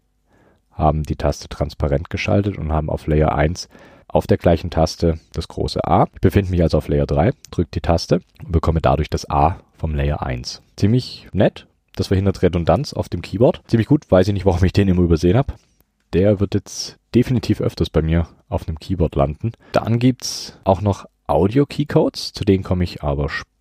haben 0.70 1.03
die 1.03 1.16
Taste 1.16 1.46
transparent 1.46 2.09
geschaltet 2.09 2.57
und 2.57 2.72
haben 2.72 2.88
auf 2.88 3.07
Layer 3.07 3.35
1 3.35 3.68
auf 4.09 4.27
der 4.27 4.38
gleichen 4.38 4.70
Taste 4.70 5.20
das 5.35 5.46
große 5.46 5.87
A. 5.87 6.07
Ich 6.14 6.22
befinde 6.22 6.51
mich 6.51 6.62
also 6.62 6.79
auf 6.79 6.88
Layer 6.88 7.05
3, 7.05 7.33
drücke 7.51 7.68
die 7.75 7.83
Taste 7.83 8.22
und 8.42 8.53
bekomme 8.53 8.81
dadurch 8.81 9.11
das 9.11 9.29
A 9.29 9.59
vom 9.77 9.94
Layer 9.94 10.22
1. 10.22 10.62
Ziemlich 10.77 11.29
nett. 11.35 11.66
Das 11.96 12.07
verhindert 12.07 12.40
Redundanz 12.40 12.94
auf 12.94 13.11
dem 13.11 13.20
Keyboard. 13.20 13.61
Ziemlich 13.66 13.88
gut, 13.88 14.11
weiß 14.11 14.29
ich 14.29 14.33
nicht, 14.33 14.46
warum 14.46 14.64
ich 14.64 14.72
den 14.72 14.88
immer 14.88 15.03
übersehen 15.03 15.37
habe. 15.37 15.53
Der 16.14 16.40
wird 16.40 16.55
jetzt 16.55 16.96
definitiv 17.14 17.61
öfters 17.61 17.90
bei 17.90 18.01
mir 18.01 18.27
auf 18.48 18.66
einem 18.66 18.79
Keyboard 18.79 19.16
landen. 19.16 19.53
Dann 19.72 19.98
gibt's 19.98 20.59
auch 20.64 20.81
noch 20.81 21.05
Audio-Keycodes, 21.27 22.33
zu 22.33 22.46
denen 22.46 22.64
komme 22.64 22.85
ich 22.85 23.03
aber 23.03 23.29
später 23.29 23.51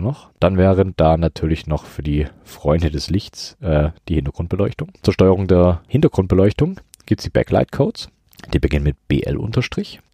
noch. 0.00 0.30
Dann 0.40 0.56
wären 0.56 0.94
da 0.96 1.16
natürlich 1.16 1.66
noch 1.66 1.84
für 1.84 2.02
die 2.02 2.26
Freunde 2.44 2.90
des 2.90 3.10
Lichts 3.10 3.56
äh, 3.60 3.90
die 4.08 4.14
Hintergrundbeleuchtung. 4.14 4.92
Zur 5.02 5.14
Steuerung 5.14 5.46
der 5.46 5.82
Hintergrundbeleuchtung 5.88 6.80
gibt's 7.06 7.24
die 7.24 7.30
Backlight-Codes. 7.30 8.08
Die 8.52 8.58
beginnen 8.58 8.84
mit 8.84 8.96
BL 9.08 9.38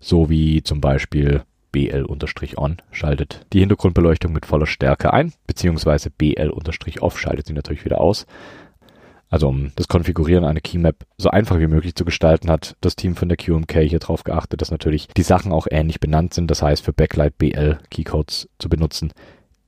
so 0.00 0.30
wie 0.30 0.62
zum 0.62 0.80
Beispiel 0.80 1.42
BL 1.72 2.04
unterstrich 2.04 2.58
on 2.58 2.78
schaltet 2.90 3.46
die 3.52 3.60
Hintergrundbeleuchtung 3.60 4.32
mit 4.32 4.46
voller 4.46 4.66
Stärke 4.66 5.12
ein, 5.12 5.32
beziehungsweise 5.46 6.10
BL 6.10 6.48
unterstrich 6.48 7.02
off 7.02 7.18
schaltet 7.18 7.46
sie 7.46 7.52
natürlich 7.52 7.84
wieder 7.84 8.00
aus. 8.00 8.26
Also 9.28 9.48
um 9.48 9.72
das 9.76 9.88
Konfigurieren 9.88 10.44
einer 10.44 10.60
Keymap 10.60 11.04
so 11.18 11.30
einfach 11.30 11.58
wie 11.58 11.66
möglich 11.66 11.94
zu 11.94 12.04
gestalten, 12.04 12.50
hat 12.50 12.76
das 12.80 12.96
Team 12.96 13.16
von 13.16 13.28
der 13.28 13.36
QMK 13.36 13.80
hier 13.80 13.98
darauf 13.98 14.24
geachtet, 14.24 14.62
dass 14.62 14.70
natürlich 14.70 15.08
die 15.08 15.22
Sachen 15.22 15.52
auch 15.52 15.66
ähnlich 15.68 15.98
benannt 15.98 16.32
sind. 16.32 16.50
Das 16.50 16.62
heißt, 16.62 16.84
für 16.84 16.92
Backlight 16.92 17.36
BL 17.36 17.78
Keycodes 17.90 18.48
zu 18.58 18.68
benutzen, 18.68 19.12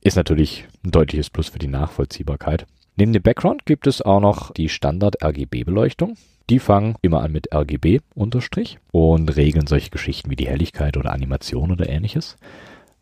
ist 0.09 0.15
natürlich 0.15 0.65
ein 0.83 0.89
deutliches 0.89 1.29
Plus 1.29 1.49
für 1.49 1.59
die 1.59 1.67
Nachvollziehbarkeit. 1.67 2.65
Neben 2.95 3.13
dem 3.13 3.21
Background 3.21 3.67
gibt 3.67 3.85
es 3.85 4.01
auch 4.01 4.19
noch 4.19 4.51
die 4.51 4.67
Standard 4.67 5.23
RGB 5.23 5.63
Beleuchtung. 5.63 6.15
Die 6.49 6.57
fangen 6.57 6.95
immer 7.03 7.21
an 7.21 7.31
mit 7.31 7.53
RGB 7.53 7.99
Unterstrich 8.15 8.79
und 8.91 9.35
regeln 9.35 9.67
solche 9.67 9.91
Geschichten 9.91 10.31
wie 10.31 10.35
die 10.35 10.47
Helligkeit 10.47 10.97
oder 10.97 11.13
Animation 11.13 11.71
oder 11.71 11.87
ähnliches. 11.87 12.37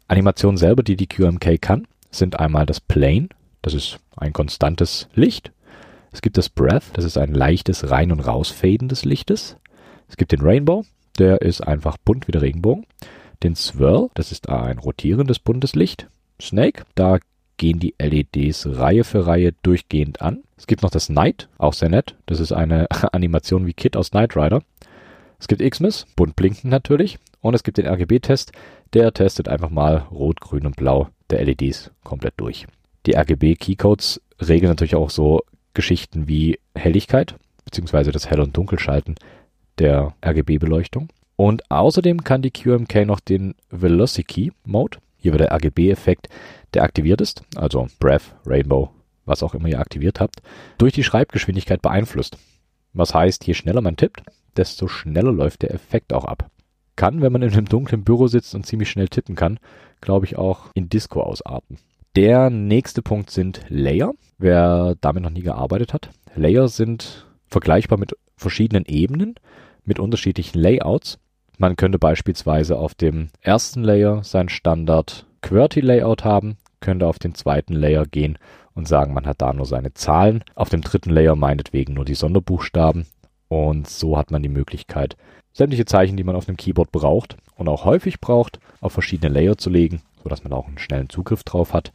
Animationen 0.10 0.58
selber, 0.58 0.84
die 0.84 0.98
die 0.98 1.08
QMK 1.08 1.62
kann, 1.62 1.88
sind 2.12 2.42
einmal 2.42 2.66
das 2.66 2.82
Plane, 2.82 3.30
das 3.62 3.74
ist 3.74 4.00
ein 4.18 4.34
konstantes 4.34 5.08
Licht. 5.14 5.54
Es 6.12 6.22
gibt 6.22 6.38
das 6.38 6.50
Breath, 6.50 6.92
das 6.92 7.06
ist 7.06 7.18
ein 7.18 7.34
leichtes 7.34 7.90
Rein- 7.90 8.12
und 8.12 8.20
Rausfaden 8.20 8.90
des 8.90 9.06
Lichtes. 9.06 9.56
Es 10.10 10.18
gibt 10.18 10.34
den 10.34 10.42
Rainbow, 10.42 10.84
der 11.20 11.42
ist 11.42 11.62
einfach 11.62 11.96
bunt 11.96 12.28
wie 12.28 12.34
der 12.34 12.42
Regenbogen. 12.42 12.86
Den 13.44 13.56
Swirl, 13.56 14.10
das 14.14 14.34
ist 14.34 14.50
ein 14.50 14.78
rotierendes 14.78 15.40
buntes 15.40 15.74
Licht. 15.74 16.08
Snake, 16.42 16.84
da 16.96 17.20
gehen 17.58 17.80
die 17.80 17.96
LEDs 18.00 18.68
Reihe 18.68 19.04
für 19.04 19.26
Reihe 19.26 19.54
durchgehend 19.64 20.22
an. 20.22 20.44
Es 20.58 20.68
gibt 20.68 20.84
noch 20.84 20.92
das 20.92 21.10
Night, 21.10 21.50
auch 21.58 21.74
sehr 21.74 21.90
nett. 21.90 22.16
Das 22.26 22.40
ist 22.40 22.52
eine 22.52 22.88
Animation 23.12 23.66
wie 23.66 23.74
Kit 23.74 23.98
aus 23.98 24.12
Knight 24.12 24.36
Rider. 24.36 24.62
Es 25.40 25.48
gibt 25.48 25.62
Xmas, 25.62 26.06
bunt 26.16 26.36
blinkend 26.36 26.72
natürlich. 26.72 27.18
Und 27.42 27.54
es 27.54 27.64
gibt 27.64 27.78
den 27.78 27.88
RGB-Test, 27.88 28.52
der 28.94 29.14
testet 29.14 29.48
einfach 29.48 29.70
mal 29.70 30.08
Rot, 30.12 30.42
Grün 30.42 30.66
und 30.66 30.76
Blau 30.76 31.10
der 31.30 31.44
LEDs 31.44 31.92
komplett 32.04 32.34
durch. 32.38 32.66
Die 33.06 33.16
RGB-Keycodes 33.16 34.22
regeln 34.42 34.70
natürlich 34.70 34.96
auch 34.96 35.10
so 35.10 35.42
Geschichten 35.74 36.28
wie 36.28 36.60
Helligkeit, 36.76 37.36
beziehungsweise 37.66 38.12
das 38.12 38.30
Hell- 38.30 38.42
und 38.42 38.58
Dunkelschalten 38.58 39.16
der 39.78 40.14
RGB-Beleuchtung. 40.26 41.10
Und 41.36 41.70
außerdem 41.70 42.24
kann 42.24 42.42
die 42.42 42.52
QMK 42.52 43.06
noch 43.06 43.20
den 43.20 43.54
Velocity 43.70 44.52
Mode. 44.66 44.98
Hier 45.28 45.34
wird 45.34 45.42
der 45.42 45.54
RGB-Effekt, 45.54 46.30
der 46.74 46.84
aktiviert 46.84 47.20
ist, 47.20 47.44
also 47.58 47.88
Breath, 48.00 48.34
Rainbow, 48.46 48.92
was 49.26 49.44
auch 49.44 49.54
immer 49.54 49.68
ihr 49.68 49.82
aktiviert 49.82 50.22
habt, 50.22 50.42
durch 50.78 50.94
die 50.94 51.04
Schreibgeschwindigkeit 51.04 51.82
beeinflusst. 51.82 52.38
Was 52.94 53.14
heißt, 53.14 53.46
je 53.46 53.54
schneller 53.54 53.82
man 53.82 53.98
tippt, 53.98 54.22
desto 54.56 54.88
schneller 54.88 55.34
läuft 55.34 55.64
der 55.64 55.74
Effekt 55.74 56.14
auch 56.14 56.24
ab. 56.24 56.50
Kann, 56.96 57.22
wenn 57.22 57.34
man 57.34 57.42
in 57.42 57.52
einem 57.52 57.66
dunklen 57.66 58.06
Büro 58.06 58.28
sitzt 58.28 58.56
und 58.56 58.66
ziemlich 58.66 58.90
schnell 58.90 59.10
tippen 59.10 59.36
kann, 59.36 59.60
glaube 60.00 60.26
ich 60.26 60.38
auch 60.38 60.68
in 60.76 60.88
Disco 60.88 61.20
ausarten. 61.20 61.78
Der 62.16 62.50
nächste 62.50 63.02
Punkt 63.02 63.30
sind 63.30 63.66
Layer. 63.68 64.14
Wer 64.38 64.96
damit 65.02 65.24
noch 65.24 65.30
nie 65.30 65.44
gearbeitet 65.44 65.94
hat. 65.94 66.10
Layer 66.36 66.70
sind 66.70 67.28
vergleichbar 67.48 68.00
mit 68.00 68.16
verschiedenen 68.38 68.86
Ebenen, 68.86 69.36
mit 69.84 70.00
unterschiedlichen 70.00 70.58
Layouts. 70.58 71.20
Man 71.58 71.76
könnte 71.76 71.98
beispielsweise 71.98 72.78
auf 72.78 72.94
dem 72.94 73.30
ersten 73.42 73.84
Layer 73.84 74.24
sein 74.24 74.48
Standard 74.48 75.26
QWERTY 75.42 75.82
Layout 75.82 76.24
haben, 76.24 76.58
könnte 76.82 77.08
auf 77.08 77.18
den 77.18 77.34
zweiten 77.34 77.74
Layer 77.74 78.06
gehen 78.06 78.38
und 78.76 78.88
sagen, 78.88 79.14
man 79.14 79.26
hat 79.26 79.42
da 79.42 79.52
nur 79.54 79.66
seine 79.66 79.94
Zahlen. 79.96 80.44
Auf 80.54 80.70
dem 80.70 80.82
dritten 80.82 81.10
Layer 81.10 81.36
meinetwegen 81.36 81.96
nur 81.96 82.06
die 82.06 82.14
Sonderbuchstaben. 82.14 83.08
Und 83.48 83.88
so 83.88 84.18
hat 84.18 84.30
man 84.30 84.44
die 84.44 84.50
Möglichkeit, 84.50 85.18
sämtliche 85.52 85.86
Zeichen, 85.86 86.16
die 86.16 86.24
man 86.24 86.36
auf 86.36 86.46
dem 86.46 86.58
Keyboard 86.58 86.92
braucht 86.92 87.38
und 87.56 87.68
auch 87.70 87.86
häufig 87.86 88.22
braucht, 88.22 88.60
auf 88.80 88.94
verschiedene 88.94 89.34
Layer 89.34 89.58
zu 89.58 89.72
legen, 89.72 90.04
sodass 90.22 90.44
man 90.44 90.54
auch 90.54 90.68
einen 90.68 90.78
schnellen 90.78 91.10
Zugriff 91.10 91.44
drauf 91.44 91.74
hat. 91.74 91.92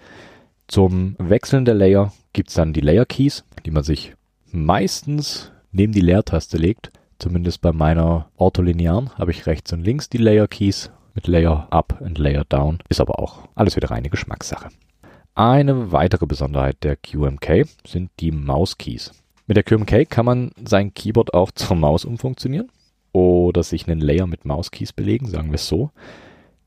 Zum 0.67 1.15
Wechseln 1.19 1.65
der 1.65 1.75
Layer 1.75 2.13
gibt 2.33 2.49
es 2.49 2.57
dann 2.57 2.73
die 2.73 2.81
Layer 2.81 3.07
Keys, 3.07 3.45
die 3.65 3.71
man 3.71 3.85
sich 3.85 4.15
meistens 4.51 5.53
neben 5.71 5.93
die 5.93 6.01
Leertaste 6.01 6.57
legt. 6.57 6.91
Zumindest 7.23 7.61
bei 7.61 7.73
meiner 7.73 8.27
ortholinearen 8.35 9.17
habe 9.17 9.31
ich 9.31 9.47
rechts 9.47 9.73
und 9.73 9.85
links 9.85 10.09
die 10.09 10.19
Layer 10.19 10.49
Keys 10.49 10.91
mit 11.15 11.29
Layer 11.29 11.69
Up 11.71 12.01
und 12.01 12.19
Layer 12.19 12.43
Down. 12.49 12.81
Ist 12.89 13.01
aber 13.01 13.21
auch 13.21 13.47
alles 13.55 13.77
wieder 13.77 13.93
reine 13.93 14.11
Geschmackssache. 14.11 14.71
Eine 15.37 15.93
weitere 15.93 16.27
Besonderheit 16.27 16.83
der 16.83 16.97
QMK 16.97 17.69
sind 17.87 18.11
die 18.19 18.33
Mauskeys. 18.33 19.13
Mit 19.47 19.57
der 19.57 19.63
QMK 19.63 20.11
kann 20.11 20.27
man 20.27 20.51
sein 20.65 20.95
Keyboard 20.95 21.33
auch 21.33 21.53
zur 21.53 21.77
Maus 21.77 22.05
umfunktionieren 22.05 22.73
oder 23.13 23.63
sich 23.63 23.89
einen 23.89 24.01
Layer 24.01 24.27
mit 24.27 24.45
Mauskeys 24.45 24.93
belegen, 24.93 25.29
sagen 25.29 25.51
wir 25.51 25.55
es 25.55 25.69
so. 25.69 25.91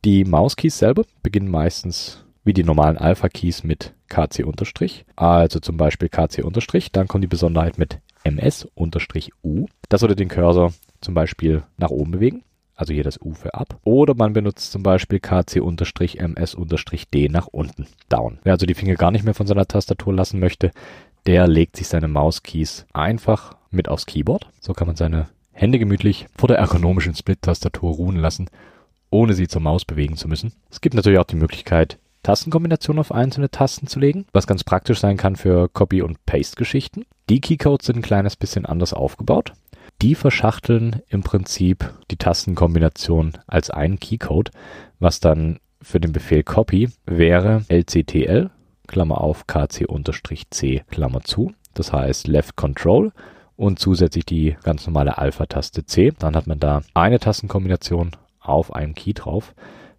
Die 0.05 0.23
Mauskeys 0.23 0.77
selber 0.77 1.03
beginnen 1.21 1.51
meistens 1.51 2.24
wie 2.45 2.53
die 2.53 2.63
normalen 2.63 2.97
Alpha-Keys 2.97 3.65
mit 3.65 3.93
KC-, 4.10 5.03
also 5.15 5.60
zum 5.60 5.77
Beispiel 5.77 6.08
KC-, 6.08 6.89
dann 6.93 7.08
kommt 7.08 7.23
die 7.23 7.27
Besonderheit 7.27 7.77
mit 7.77 7.99
MS-U. 8.23 9.67
Das 9.89 10.01
würde 10.01 10.15
den 10.15 10.29
Cursor 10.29 10.71
zum 11.01 11.13
Beispiel 11.13 11.63
nach 11.77 11.89
oben 11.89 12.12
bewegen, 12.12 12.43
also 12.75 12.93
hier 12.93 13.03
das 13.03 13.19
U 13.21 13.34
für 13.34 13.53
ab. 13.53 13.77
Oder 13.84 14.15
man 14.15 14.31
benutzt 14.34 14.71
zum 14.71 14.84
Beispiel 14.84 15.19
KC-MS-D 15.19 15.60
nach 17.29 17.47
unten, 17.47 17.88
down. 18.10 18.39
Wer 18.43 18.53
also 18.53 18.65
die 18.65 18.73
Finger 18.73 18.95
gar 18.95 19.12
nicht 19.12 19.25
mehr 19.25 19.34
von 19.34 19.47
seiner 19.47 19.67
Tastatur 19.67 20.13
lassen 20.13 20.39
möchte, 20.39 20.71
der 21.25 21.47
legt 21.47 21.75
sich 21.75 21.88
seine 21.88 22.08
Mauskeys 22.08 22.86
einfach 22.93 23.58
mit 23.71 23.89
aufs 23.89 24.05
Keyboard. 24.05 24.47
So 24.60 24.73
kann 24.73 24.88
man 24.88 24.95
seine 24.95 25.27
Hände 25.51 25.79
gemütlich 25.79 26.27
vor 26.36 26.47
der 26.47 26.58
ergonomischen 26.58 27.15
Split-Tastatur 27.15 27.95
ruhen 27.95 28.17
lassen, 28.17 28.49
ohne 29.10 29.34
sie 29.34 29.47
zur 29.47 29.62
Maus 29.62 29.86
bewegen 29.86 30.17
zu 30.17 30.27
müssen. 30.27 30.53
Es 30.69 30.81
gibt 30.81 30.95
natürlich 30.95 31.19
auch 31.19 31.25
die 31.25 31.38
Möglichkeit, 31.38 31.97
Tastenkombinationen 32.25 32.99
auf 32.99 33.11
einzelne 33.11 33.51
Tasten 33.51 33.85
zu 33.85 33.99
legen, 33.99 34.25
was 34.33 34.47
ganz 34.47 34.63
praktisch 34.63 34.99
sein 34.99 35.15
kann 35.15 35.35
für 35.35 35.69
Copy- 35.69 36.01
und 36.01 36.25
Paste-Geschichten. 36.25 37.05
Die 37.29 37.39
Keycodes 37.39 37.85
sind 37.85 37.97
ein 37.97 38.01
kleines 38.01 38.35
bisschen 38.35 38.65
anders 38.65 38.93
aufgebaut. 38.93 39.53
Die 40.01 40.15
verschachteln 40.15 41.03
im 41.07 41.21
Prinzip 41.21 41.93
die 42.09 42.17
Tastenkombination 42.17 43.33
als 43.45 43.69
einen 43.69 43.99
Keycode, 43.99 44.49
was 44.97 45.19
dann 45.19 45.59
für 45.83 45.99
den 45.99 46.13
Befehl 46.13 46.41
Copy 46.41 46.89
wäre 47.05 47.63
LCTL, 47.67 48.49
Klammer 48.88 49.21
auf, 49.21 49.45
KC-C, 49.45 50.83
Klammer 50.89 51.21
zu. 51.21 51.53
Das 51.75 51.93
heißt 51.93 52.27
Left 52.27 52.55
Control 52.55 53.11
und 53.55 53.77
zusätzlich 53.77 54.25
die 54.25 54.57
ganz 54.63 54.88
normale 54.88 55.19
Alpha-Taste 55.19 55.85
C. 55.85 56.11
Dann 56.17 56.35
hat 56.35 56.47
man 56.47 56.59
da 56.59 56.81
eine 56.95 57.19
Tastenkombination 57.19 58.11
auf 58.39 58.73
einem 58.73 58.95
Key 58.95 59.13
drauf. 59.13 59.53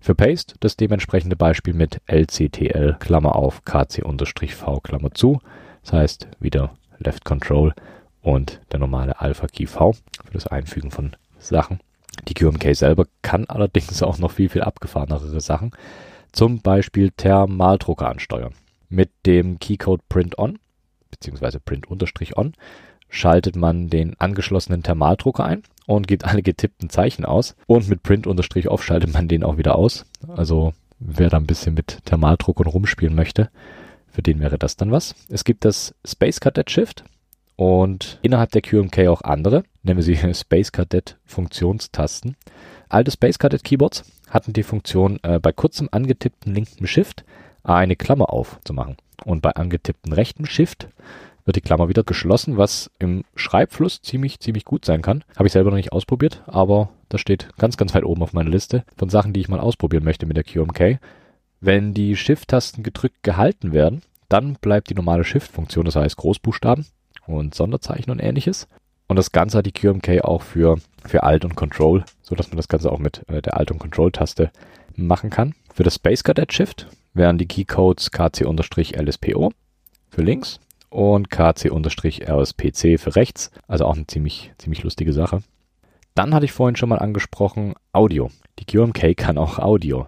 Für 0.06 0.14
Paste 0.14 0.54
das 0.60 0.76
dementsprechende 0.76 1.34
Beispiel 1.34 1.74
mit 1.74 2.00
LCTL, 2.06 2.94
Klammer 3.00 3.34
auf, 3.34 3.64
KC-V, 3.64 4.78
Klammer 4.78 5.10
zu. 5.10 5.40
Das 5.82 5.94
heißt 5.94 6.28
wieder 6.38 6.76
Left 6.98 7.24
Control 7.24 7.74
und 8.22 8.60
der 8.70 8.78
normale 8.78 9.20
Alpha-Key 9.20 9.66
V 9.66 9.94
für 9.94 10.32
das 10.32 10.46
Einfügen 10.46 10.92
von 10.92 11.16
Sachen. 11.40 11.80
Die 12.28 12.34
QMK 12.34 12.76
selber 12.76 13.06
kann 13.22 13.46
allerdings 13.46 14.00
auch 14.00 14.18
noch 14.18 14.30
viel, 14.30 14.48
viel 14.48 14.62
abgefahrenere 14.62 15.40
Sachen. 15.40 15.72
Zum 16.30 16.60
Beispiel 16.60 17.10
Thermaldrucker 17.10 18.08
ansteuern. 18.08 18.54
Mit 18.88 19.10
dem 19.26 19.58
Keycode 19.58 20.08
Print 20.08 20.38
On, 20.38 20.60
beziehungsweise 21.10 21.58
Print 21.58 21.90
On, 21.90 22.52
schaltet 23.08 23.56
man 23.56 23.88
den 23.88 24.18
angeschlossenen 24.18 24.82
Thermaldrucker 24.82 25.44
ein 25.44 25.62
und 25.86 26.08
gibt 26.08 26.24
alle 26.24 26.42
getippten 26.42 26.90
Zeichen 26.90 27.24
aus. 27.24 27.54
Und 27.66 27.88
mit 27.88 28.02
Print-Off 28.02 28.84
schaltet 28.84 29.12
man 29.12 29.28
den 29.28 29.44
auch 29.44 29.58
wieder 29.58 29.76
aus. 29.76 30.04
Also 30.28 30.72
wer 30.98 31.30
da 31.30 31.36
ein 31.36 31.46
bisschen 31.46 31.74
mit 31.74 32.04
Thermaldruck 32.04 32.60
und 32.60 32.66
rumspielen 32.66 33.14
möchte, 33.14 33.50
für 34.08 34.22
den 34.22 34.40
wäre 34.40 34.58
das 34.58 34.76
dann 34.76 34.90
was. 34.90 35.14
Es 35.28 35.44
gibt 35.44 35.64
das 35.64 35.94
Space 36.04 36.40
Cadet 36.40 36.70
Shift 36.70 37.04
und 37.56 38.18
innerhalb 38.22 38.50
der 38.52 38.62
QMK 38.62 39.06
auch 39.08 39.22
andere, 39.22 39.64
nennen 39.82 39.98
wir 39.98 40.02
sie 40.02 40.34
Space 40.34 40.72
Cadet 40.72 41.18
Funktionstasten. 41.24 42.36
Alte 42.88 43.10
Space 43.10 43.38
Cadet 43.38 43.64
Keyboards 43.64 44.04
hatten 44.28 44.52
die 44.52 44.62
Funktion, 44.62 45.18
äh, 45.22 45.38
bei 45.38 45.52
kurzem 45.52 45.88
angetippten 45.90 46.54
linken 46.54 46.86
Shift 46.86 47.24
eine 47.62 47.96
Klammer 47.96 48.32
aufzumachen. 48.32 48.96
Und 49.24 49.42
bei 49.42 49.50
angetippten 49.50 50.12
rechten 50.12 50.46
Shift 50.46 50.88
wird 51.46 51.56
die 51.56 51.62
Klammer 51.62 51.88
wieder 51.88 52.02
geschlossen, 52.02 52.58
was 52.58 52.90
im 52.98 53.24
Schreibfluss 53.34 54.02
ziemlich, 54.02 54.40
ziemlich 54.40 54.64
gut 54.64 54.84
sein 54.84 55.00
kann. 55.00 55.24
Habe 55.36 55.46
ich 55.46 55.52
selber 55.52 55.70
noch 55.70 55.76
nicht 55.76 55.92
ausprobiert, 55.92 56.42
aber 56.46 56.90
das 57.08 57.20
steht 57.20 57.48
ganz, 57.56 57.76
ganz 57.76 57.94
weit 57.94 58.04
oben 58.04 58.22
auf 58.22 58.32
meiner 58.32 58.50
Liste 58.50 58.84
von 58.98 59.08
Sachen, 59.08 59.32
die 59.32 59.40
ich 59.40 59.48
mal 59.48 59.60
ausprobieren 59.60 60.04
möchte 60.04 60.26
mit 60.26 60.36
der 60.36 60.44
QMK. 60.44 60.98
Wenn 61.60 61.94
die 61.94 62.16
Shift-Tasten 62.16 62.82
gedrückt 62.82 63.22
gehalten 63.22 63.72
werden, 63.72 64.02
dann 64.28 64.54
bleibt 64.60 64.90
die 64.90 64.94
normale 64.94 65.24
Shift-Funktion, 65.24 65.84
das 65.84 65.96
heißt 65.96 66.16
Großbuchstaben 66.16 66.84
und 67.26 67.54
Sonderzeichen 67.54 68.10
und 68.10 68.18
ähnliches. 68.18 68.66
Und 69.06 69.16
das 69.16 69.30
Ganze 69.30 69.58
hat 69.58 69.66
die 69.66 69.72
QMK 69.72 70.24
auch 70.24 70.42
für, 70.42 70.78
für 71.04 71.22
Alt 71.22 71.44
und 71.44 71.54
Control, 71.54 72.04
so 72.22 72.34
dass 72.34 72.48
man 72.48 72.56
das 72.56 72.66
Ganze 72.66 72.90
auch 72.90 72.98
mit 72.98 73.22
äh, 73.28 73.40
der 73.40 73.56
Alt- 73.56 73.70
und 73.70 73.78
Control-Taste 73.78 74.50
machen 74.96 75.30
kann. 75.30 75.54
Für 75.72 75.84
das 75.84 75.94
Space 75.94 76.24
Cadet 76.24 76.52
Shift 76.52 76.88
wären 77.14 77.38
die 77.38 77.46
Keycodes 77.46 78.10
KC-LSPO 78.10 79.52
für 80.10 80.22
links 80.22 80.58
und 80.96 81.28
KC-RSPC 81.28 82.98
für 82.98 83.16
rechts. 83.16 83.50
Also 83.68 83.84
auch 83.84 83.94
eine 83.94 84.06
ziemlich, 84.06 84.52
ziemlich 84.56 84.82
lustige 84.82 85.12
Sache. 85.12 85.42
Dann 86.14 86.34
hatte 86.34 86.46
ich 86.46 86.52
vorhin 86.52 86.76
schon 86.76 86.88
mal 86.88 86.98
angesprochen 86.98 87.74
Audio. 87.92 88.30
Die 88.58 88.64
QMK 88.64 89.14
kann 89.14 89.36
auch 89.36 89.58
Audio. 89.58 90.06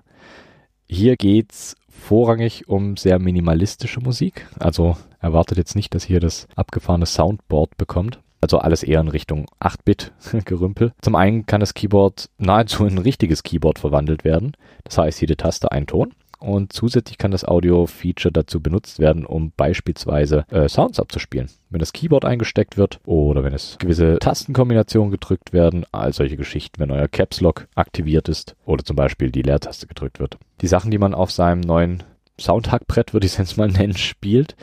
Hier 0.86 1.16
geht's 1.16 1.76
vorrangig 1.90 2.68
um 2.68 2.96
sehr 2.96 3.18
minimalistische 3.18 4.00
Musik. 4.00 4.46
Also 4.58 4.96
erwartet 5.20 5.58
jetzt 5.58 5.76
nicht, 5.76 5.94
dass 5.94 6.08
ihr 6.08 6.20
das 6.20 6.48
abgefahrene 6.56 7.04
Soundboard 7.04 7.76
bekommt. 7.76 8.20
Also 8.40 8.58
alles 8.58 8.82
eher 8.82 9.00
in 9.00 9.08
Richtung 9.08 9.44
8-Bit-Gerümpel. 9.60 10.92
Zum 11.02 11.16
einen 11.16 11.44
kann 11.44 11.60
das 11.60 11.74
Keyboard 11.74 12.30
nahezu 12.38 12.86
in 12.86 12.94
ein 12.94 12.98
richtiges 12.98 13.42
Keyboard 13.42 13.78
verwandelt 13.78 14.24
werden. 14.24 14.52
Das 14.84 14.96
heißt, 14.96 15.20
jede 15.20 15.36
Taste 15.36 15.70
ein 15.70 15.86
Ton. 15.86 16.14
Und 16.38 16.72
zusätzlich 16.72 17.18
kann 17.18 17.32
das 17.32 17.44
Audio-Feature 17.44 18.32
dazu 18.32 18.60
benutzt 18.60 19.00
werden, 19.00 19.26
um 19.26 19.52
beispielsweise 19.56 20.44
äh, 20.50 20.68
Sounds 20.68 21.00
abzuspielen. 21.00 21.50
Wenn 21.70 21.80
das 21.80 21.92
Keyboard 21.92 22.24
eingesteckt 22.24 22.76
wird 22.76 23.00
oder 23.04 23.42
wenn 23.42 23.52
es 23.52 23.76
gewisse 23.78 24.18
Tastenkombinationen 24.18 25.10
gedrückt 25.10 25.52
werden, 25.52 25.84
all 25.90 26.12
solche 26.12 26.36
Geschichten, 26.36 26.80
wenn 26.80 26.90
euer 26.90 27.08
Caps 27.08 27.40
Lock 27.40 27.66
aktiviert 27.74 28.28
ist 28.28 28.54
oder 28.64 28.84
zum 28.84 28.96
Beispiel 28.96 29.30
die 29.30 29.42
Leertaste 29.42 29.86
gedrückt 29.86 30.20
wird. 30.20 30.38
Die 30.60 30.68
Sachen, 30.68 30.90
die 30.90 30.98
man 30.98 31.14
auf 31.14 31.32
seinem 31.32 31.60
neuen 31.60 32.04
Soundhackbrett, 32.40 33.12
würde 33.12 33.26
ich 33.26 33.32
es 33.32 33.38
jetzt 33.38 33.58
mal 33.58 33.68
nennen, 33.68 33.96
spielt, 33.96 34.56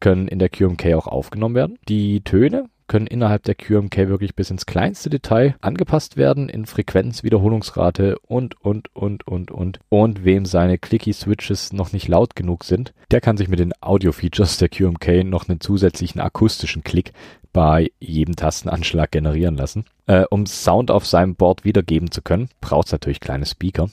können 0.00 0.28
in 0.28 0.38
der 0.38 0.50
QMK 0.50 0.94
auch 0.94 1.06
aufgenommen 1.06 1.54
werden. 1.54 1.78
Die 1.88 2.20
Töne 2.22 2.66
können 2.92 3.06
innerhalb 3.06 3.42
der 3.44 3.54
QMK 3.54 3.96
wirklich 4.08 4.34
bis 4.34 4.50
ins 4.50 4.66
kleinste 4.66 5.08
Detail 5.08 5.54
angepasst 5.62 6.18
werden 6.18 6.50
in 6.50 6.66
Frequenz, 6.66 7.22
Wiederholungsrate 7.22 8.18
und, 8.18 8.60
und, 8.60 8.94
und, 8.94 9.26
und, 9.26 9.50
und. 9.50 9.80
Und 9.88 10.26
wem 10.26 10.44
seine 10.44 10.76
Clicky-Switches 10.76 11.72
noch 11.72 11.94
nicht 11.94 12.06
laut 12.08 12.36
genug 12.36 12.64
sind, 12.64 12.92
der 13.10 13.22
kann 13.22 13.38
sich 13.38 13.48
mit 13.48 13.60
den 13.60 13.72
Audio-Features 13.80 14.58
der 14.58 14.68
QMK 14.68 15.24
noch 15.24 15.48
einen 15.48 15.62
zusätzlichen 15.62 16.20
akustischen 16.20 16.84
Klick 16.84 17.14
bei 17.54 17.90
jedem 17.98 18.36
Tastenanschlag 18.36 19.10
generieren 19.10 19.56
lassen. 19.56 19.86
Äh, 20.06 20.24
um 20.28 20.44
Sound 20.44 20.90
auf 20.90 21.06
seinem 21.06 21.34
Board 21.34 21.64
wiedergeben 21.64 22.10
zu 22.10 22.20
können, 22.20 22.50
braucht 22.60 22.88
es 22.88 22.92
natürlich 22.92 23.20
kleine 23.20 23.46
Speaker. 23.46 23.88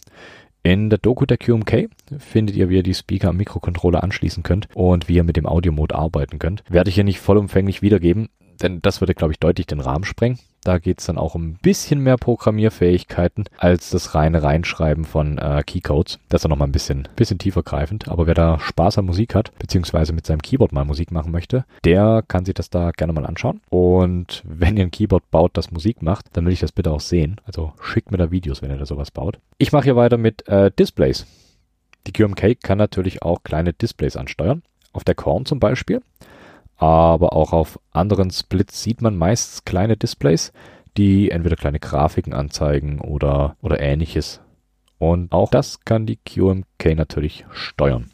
In 0.62 0.90
der 0.90 1.00
Doku 1.00 1.26
der 1.26 1.38
QMK 1.38 1.90
findet 2.18 2.58
ihr, 2.58 2.68
wie 2.68 2.76
ihr 2.76 2.84
die 2.84 2.94
Speaker 2.94 3.30
am 3.30 3.38
Mikrocontroller 3.38 4.04
anschließen 4.04 4.44
könnt 4.44 4.68
und 4.74 5.08
wie 5.08 5.16
ihr 5.16 5.24
mit 5.24 5.38
dem 5.38 5.46
Audio-Mode 5.46 5.96
arbeiten 5.96 6.38
könnt. 6.38 6.66
Werde 6.68 6.90
ich 6.90 6.96
hier 6.96 7.06
nicht 7.06 7.22
vollumfänglich 7.22 7.82
wiedergeben 7.82 8.28
denn 8.62 8.82
das 8.82 9.02
würde, 9.02 9.16
glaube 9.16 9.34
ich, 9.34 9.40
deutlich 9.40 9.68
den 9.68 9.80
Rahmen 9.80 10.04
sprengen. 10.06 10.40
Da 10.64 10.78
geht 10.78 11.00
es 11.00 11.06
dann 11.06 11.18
auch 11.18 11.36
um 11.36 11.48
ein 11.48 11.58
bisschen 11.62 12.02
mehr 12.02 12.18
Programmierfähigkeiten 12.18 13.46
als 13.58 13.92
das 13.92 14.14
reine 14.14 14.44
Reinschreiben 14.44 15.06
von 15.06 15.38
äh, 15.38 15.64
Keycodes. 15.66 16.20
Das 16.28 16.40
ist 16.40 16.44
dann 16.44 16.50
nochmal 16.50 16.68
ein 16.68 16.74
bisschen, 16.74 17.08
bisschen 17.16 17.38
tiefer 17.38 17.64
greifend. 17.64 18.10
Aber 18.10 18.28
wer 18.28 18.34
da 18.34 18.60
Spaß 18.60 18.98
an 18.98 19.06
Musik 19.06 19.36
hat, 19.36 19.58
beziehungsweise 19.58 20.12
mit 20.12 20.26
seinem 20.26 20.42
Keyboard 20.42 20.74
mal 20.74 20.84
Musik 20.84 21.12
machen 21.12 21.32
möchte, 21.32 21.66
der 21.86 22.24
kann 22.28 22.44
sich 22.44 22.56
das 22.56 22.70
da 22.70 22.92
gerne 22.92 23.14
mal 23.14 23.26
anschauen. 23.26 23.62
Und 23.70 24.44
wenn 24.46 24.76
ihr 24.76 24.84
ein 24.84 24.92
Keyboard 24.92 25.32
baut, 25.32 25.52
das 25.56 25.72
Musik 25.72 26.02
macht, 26.02 26.26
dann 26.34 26.46
will 26.46 26.54
ich 26.54 26.60
das 26.60 26.74
bitte 26.74 26.92
auch 26.92 27.00
sehen. 27.00 27.40
Also 27.46 27.74
schickt 27.82 28.12
mir 28.12 28.18
da 28.18 28.32
Videos, 28.32 28.62
wenn 28.62 28.72
ihr 28.72 28.78
da 28.78 28.86
sowas 28.86 29.12
baut. 29.12 29.40
Ich 29.58 29.72
mache 29.72 29.86
hier 29.86 29.96
weiter 29.96 30.18
mit 30.18 30.48
äh, 30.50 30.72
Displays. 30.78 31.26
Die 32.06 32.12
QMK 32.12 32.62
kann 32.62 32.78
natürlich 32.78 33.22
auch 33.22 33.44
kleine 33.44 33.74
Displays 33.74 34.18
ansteuern. 34.18 34.62
Auf 34.92 35.04
der 35.04 35.16
Korn 35.16 35.46
zum 35.46 35.60
Beispiel 35.60 36.02
aber 36.80 37.34
auch 37.34 37.52
auf 37.52 37.80
anderen 37.92 38.32
Splits 38.32 38.82
sieht 38.82 39.02
man 39.02 39.18
meist 39.18 39.66
kleine 39.66 39.98
Displays, 39.98 40.54
die 40.98 41.30
entweder 41.30 41.58
kleine 41.58 41.80
Grafiken 41.80 42.34
anzeigen 42.34 43.00
oder, 43.00 43.58
oder 43.62 43.80
ähnliches. 43.82 44.42
Und 44.98 45.32
auch 45.34 45.52
das 45.52 45.82
kann 45.82 46.06
die 46.06 46.18
QMK 46.18 46.96
natürlich 46.96 47.46
steuern. 47.52 48.10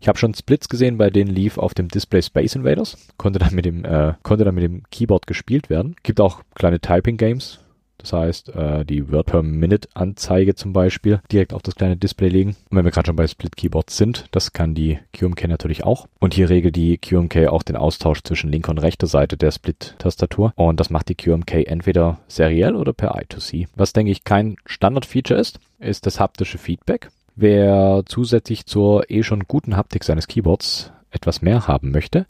Ich 0.00 0.08
habe 0.08 0.18
schon 0.18 0.34
Splits 0.34 0.68
gesehen, 0.68 0.98
bei 0.98 1.10
denen 1.10 1.30
lief 1.30 1.58
auf 1.58 1.74
dem 1.74 1.86
Display 1.86 2.22
Space 2.22 2.56
Invaders, 2.56 2.96
konnte 3.16 3.38
dann 3.38 3.54
mit 3.54 3.64
dem, 3.64 3.84
äh, 3.84 4.14
konnte 4.24 4.44
dann 4.44 4.56
mit 4.56 4.64
dem 4.64 4.82
Keyboard 4.90 5.28
gespielt 5.28 5.70
werden. 5.70 5.94
Gibt 6.02 6.20
auch 6.20 6.42
kleine 6.56 6.80
Typing 6.80 7.16
Games, 7.16 7.60
Das 8.02 8.12
heißt, 8.12 8.48
äh, 8.50 8.84
die 8.84 9.10
Word 9.10 9.26
per 9.26 9.42
Minute 9.42 9.88
Anzeige 9.94 10.54
zum 10.54 10.72
Beispiel 10.72 11.20
direkt 11.30 11.54
auf 11.54 11.62
das 11.62 11.76
kleine 11.76 11.96
Display 11.96 12.28
legen. 12.28 12.56
Und 12.68 12.76
wenn 12.76 12.84
wir 12.84 12.90
gerade 12.90 13.06
schon 13.06 13.16
bei 13.16 13.28
Split 13.28 13.56
Keyboards 13.56 13.96
sind, 13.96 14.26
das 14.32 14.52
kann 14.52 14.74
die 14.74 14.98
QMK 15.12 15.48
natürlich 15.48 15.84
auch. 15.84 16.06
Und 16.18 16.34
hier 16.34 16.50
regelt 16.50 16.76
die 16.76 16.98
QMK 16.98 17.46
auch 17.48 17.62
den 17.62 17.76
Austausch 17.76 18.22
zwischen 18.22 18.50
linker 18.50 18.70
und 18.70 18.78
rechter 18.78 19.06
Seite 19.06 19.36
der 19.36 19.52
Split-Tastatur. 19.52 20.52
Und 20.56 20.80
das 20.80 20.90
macht 20.90 21.08
die 21.08 21.14
QMK 21.14 21.66
entweder 21.66 22.18
seriell 22.26 22.74
oder 22.74 22.92
per 22.92 23.16
I2C. 23.16 23.68
Was 23.76 23.92
denke 23.92 24.10
ich 24.10 24.24
kein 24.24 24.56
Standard-Feature 24.66 25.38
ist, 25.38 25.60
ist 25.78 26.06
das 26.06 26.18
haptische 26.18 26.58
Feedback. 26.58 27.10
Wer 27.36 28.02
zusätzlich 28.06 28.66
zur 28.66 29.10
eh 29.10 29.22
schon 29.22 29.44
guten 29.46 29.76
Haptik 29.76 30.04
seines 30.04 30.26
Keyboards 30.26 30.92
etwas 31.10 31.40
mehr 31.40 31.68
haben 31.68 31.90
möchte, 31.92 32.26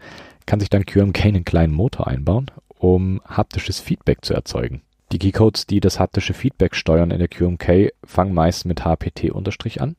kann 0.46 0.60
sich 0.60 0.70
dann 0.70 0.86
QMK 0.86 1.24
einen 1.26 1.44
kleinen 1.44 1.72
Motor 1.72 2.06
einbauen, 2.06 2.50
um 2.68 3.20
haptisches 3.24 3.80
Feedback 3.80 4.24
zu 4.24 4.34
erzeugen. 4.34 4.82
Die 5.12 5.18
Keycodes, 5.18 5.66
die 5.66 5.80
das 5.80 6.00
haptische 6.00 6.32
Feedback 6.32 6.74
steuern 6.74 7.10
in 7.10 7.18
der 7.18 7.28
QMK, 7.28 7.92
fangen 8.02 8.32
meist 8.32 8.64
mit 8.64 8.80
HPT- 8.86 9.78
an, 9.78 9.96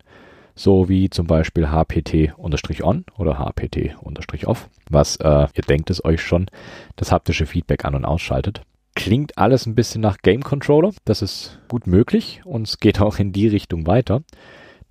so 0.56 0.90
wie 0.90 1.08
zum 1.12 1.28
Beispiel 1.28 1.68
HPT-on 1.68 3.06
oder 3.20 3.38
HPT-off, 3.38 4.70
was, 4.90 5.18
äh, 5.18 5.48
ihr 5.54 5.64
denkt 5.70 5.92
es 5.92 6.04
euch 6.04 6.20
schon, 6.20 6.50
das 6.96 7.12
haptische 7.12 7.46
Feedback 7.46 7.86
an- 7.86 7.94
und 7.94 8.06
ausschaltet. 8.06 8.64
Klingt 8.96 9.38
alles 9.38 9.68
ein 9.68 9.76
bisschen 9.76 10.02
nach 10.02 10.18
Game 10.18 10.42
Controller, 10.42 10.92
das 11.06 11.22
ist 11.22 11.60
gut 11.68 11.86
möglich 11.86 12.42
und 12.44 12.68
es 12.68 12.80
geht 12.80 13.00
auch 13.00 13.20
in 13.20 13.32
die 13.34 13.48
Richtung 13.48 13.86
weiter. 13.86 14.24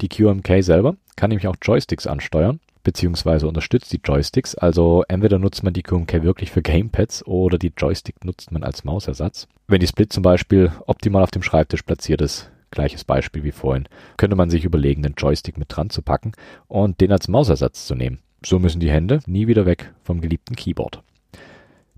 Die 0.01 0.09
QMK 0.09 0.63
selber 0.63 0.95
kann 1.17 1.31
nämlich 1.31 1.49
auch 1.49 1.57
Joysticks 1.61 2.07
ansteuern 2.07 2.61
beziehungsweise 2.83 3.47
unterstützt 3.47 3.93
die 3.93 4.01
Joysticks. 4.03 4.55
Also 4.55 5.05
entweder 5.09 5.39
nutzt 5.39 5.63
man 5.63 5.73
die 5.73 5.83
QMK 5.83 6.23
wirklich 6.23 6.51
für 6.51 6.63
Gamepads 6.63 7.27
oder 7.27 7.59
die 7.59 7.73
Joystick 7.77 8.25
nutzt 8.25 8.53
man 8.53 8.65
als 8.65 8.85
Mausersatz. 8.85 9.49
Wenn 9.69 9.81
die 9.81 9.87
Split 9.87 10.13
zum 10.13 10.23
Beispiel 10.23 10.73
optimal 10.87 11.23
auf 11.23 11.31
dem 11.31 11.43
Schreibtisch 11.43 11.83
platziert 11.83 12.21
ist, 12.21 12.51
gleiches 12.71 13.05
Beispiel 13.05 13.45
wie 13.45 13.53
vorhin, 13.53 13.89
könnte 14.17 14.37
man 14.37 14.51
sich 14.51 14.65
überlegen, 14.65 15.03
den 15.03 15.15
Joystick 15.17 15.59
mit 15.59 15.69
dran 15.75 15.91
zu 15.91 16.03
packen 16.03 16.33
und 16.69 17.01
den 17.01 17.13
als 17.13 17.29
Mausersatz 17.29 17.87
zu 17.87 17.95
nehmen. 17.95 18.19
So 18.45 18.59
müssen 18.59 18.81
die 18.81 18.91
Hände 18.91 19.21
nie 19.27 19.47
wieder 19.47 19.67
weg 19.67 19.93
vom 20.03 20.21
geliebten 20.21 20.57
Keyboard. 20.57 21.03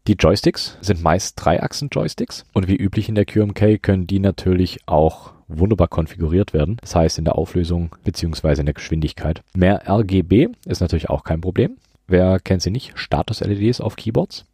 Die 0.06 0.16
Joysticks 0.18 0.76
sind 0.82 1.02
meist 1.02 1.42
Dreiachsen-Joysticks 1.42 2.44
und 2.52 2.68
wie 2.68 2.76
üblich 2.76 3.08
in 3.08 3.14
der 3.14 3.24
QMK 3.24 3.82
können 3.82 4.06
die 4.06 4.18
natürlich 4.18 4.80
auch 4.84 5.32
wunderbar 5.48 5.88
konfiguriert 5.88 6.52
werden. 6.52 6.76
Das 6.82 6.94
heißt 6.94 7.18
in 7.18 7.24
der 7.24 7.38
Auflösung 7.38 7.96
beziehungsweise 8.04 8.60
in 8.60 8.66
der 8.66 8.74
Geschwindigkeit. 8.74 9.42
Mehr 9.56 9.88
RGB 9.88 10.48
ist 10.66 10.82
natürlich 10.82 11.08
auch 11.08 11.24
kein 11.24 11.40
Problem. 11.40 11.78
Wer 12.06 12.38
kennt 12.38 12.60
sie 12.60 12.70
nicht? 12.70 12.92
Status-LEDs 12.98 13.80
auf 13.80 13.96
Keyboards. 13.96 14.44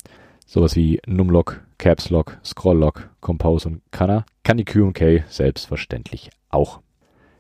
Sowas 0.47 0.77
wie 0.77 1.01
Numlock, 1.05 1.61
Caps 1.79 2.11
Lock, 2.11 2.39
Scroll 2.45 2.79
Lock, 2.79 3.11
Compose 3.21 3.69
und 3.69 3.83
Canna 3.91 4.25
kann 4.45 4.57
die 4.57 4.65
QMK 4.65 5.25
selbstverständlich 5.29 6.31
auch. 6.51 6.79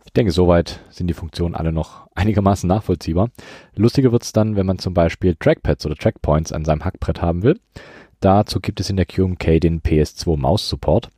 Ich 0.04 0.14
denke, 0.14 0.32
soweit 0.32 0.80
sind 0.90 1.06
die 1.06 1.14
Funktionen 1.14 1.54
alle 1.54 1.70
noch 1.70 2.08
einigermaßen 2.16 2.66
nachvollziehbar. 2.66 3.30
Lustiger 3.76 4.10
wird's 4.10 4.32
dann, 4.32 4.56
wenn 4.56 4.66
man 4.66 4.80
zum 4.80 4.94
Beispiel 4.94 5.36
Trackpads 5.36 5.86
oder 5.86 5.94
Trackpoints 5.94 6.50
an 6.50 6.64
seinem 6.64 6.84
Hackbrett 6.84 7.22
haben 7.22 7.44
will. 7.44 7.60
Dazu 8.20 8.60
gibt 8.60 8.80
es 8.80 8.90
in 8.90 8.96
der 8.96 9.06
QMK 9.06 9.60
den 9.60 9.80
PS2 9.80 10.36
Maus 10.36 10.68
Support. 10.68 11.10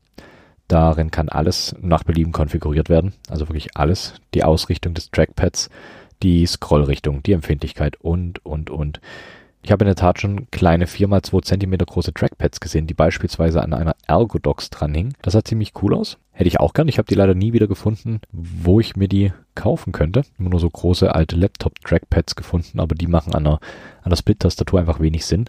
Darin 0.69 1.11
kann 1.11 1.29
alles 1.29 1.75
nach 1.81 2.05
Belieben 2.05 2.33
konfiguriert 2.33 2.89
werden, 2.89 3.13
also 3.29 3.49
wirklich 3.49 3.77
alles. 3.77 4.15
Die 4.35 4.45
Ausrichtung 4.45 4.95
des 4.95 5.11
Trackpads, 5.11 5.69
die 6.23 6.47
Scrollrichtung, 6.47 7.23
die 7.23 7.33
Empfindlichkeit 7.33 7.97
und, 8.01 8.45
und, 8.47 8.71
und. 8.71 9.01
Ich 9.65 9.71
habe 9.71 9.85
in 9.85 9.89
der 9.89 9.97
Tat 9.97 10.21
schon 10.21 10.51
kleine 10.51 10.87
4x2 10.87 11.43
cm 11.43 11.79
große 11.79 12.15
Trackpads 12.15 12.59
gesehen, 12.59 12.87
die 12.87 12.95
beispielsweise 12.95 13.63
an 13.63 13.75
einer 13.75 13.95
Ergodox 14.09 14.71
dranhingen. 14.71 15.15
Das 15.23 15.35
sah 15.35 15.45
ziemlich 15.45 15.73
cool 15.83 15.95
aus. 15.95 16.19
Hätte 16.33 16.49
ich 16.49 16.59
auch 16.59 16.73
gern. 16.73 16.89
Ich 16.89 16.99
habe 16.99 17.07
die 17.07 17.15
leider 17.15 17.35
nie 17.35 17.53
wieder 17.53 17.69
gefunden, 17.69 18.21
wo 18.33 18.81
ich 18.81 18.97
mir 18.97 19.09
die 19.09 19.33
kaufen 19.55 19.93
könnte. 19.93 20.23
Immer 20.39 20.51
nur 20.51 20.61
so 20.61 20.69
große 20.69 21.15
alte 21.15 21.37
Laptop-Trackpads 21.37 22.35
gefunden, 22.35 22.81
aber 22.81 22.95
die 22.95 23.07
machen 23.07 23.35
an 23.35 23.45
der, 23.45 23.61
an 24.03 24.11
der 24.11 24.17
Split-Tastatur 24.17 24.81
einfach 24.81 24.99
wenig 24.99 25.27
Sinn. 25.27 25.47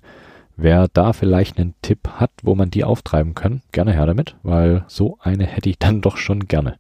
Wer 0.56 0.88
da 0.88 1.14
vielleicht 1.14 1.58
einen 1.58 1.74
Tipp 1.82 2.08
hat, 2.08 2.32
wo 2.44 2.54
man 2.54 2.70
die 2.70 2.84
auftreiben 2.84 3.34
kann, 3.34 3.62
gerne 3.72 3.94
her 3.94 4.06
damit, 4.06 4.36
weil 4.44 4.84
so 4.88 5.18
eine 5.22 5.46
hätte 5.46 5.70
ich 5.70 5.80
dann 5.80 6.02
doch 6.02 6.18
schon 6.18 6.48
gerne. 6.48 6.78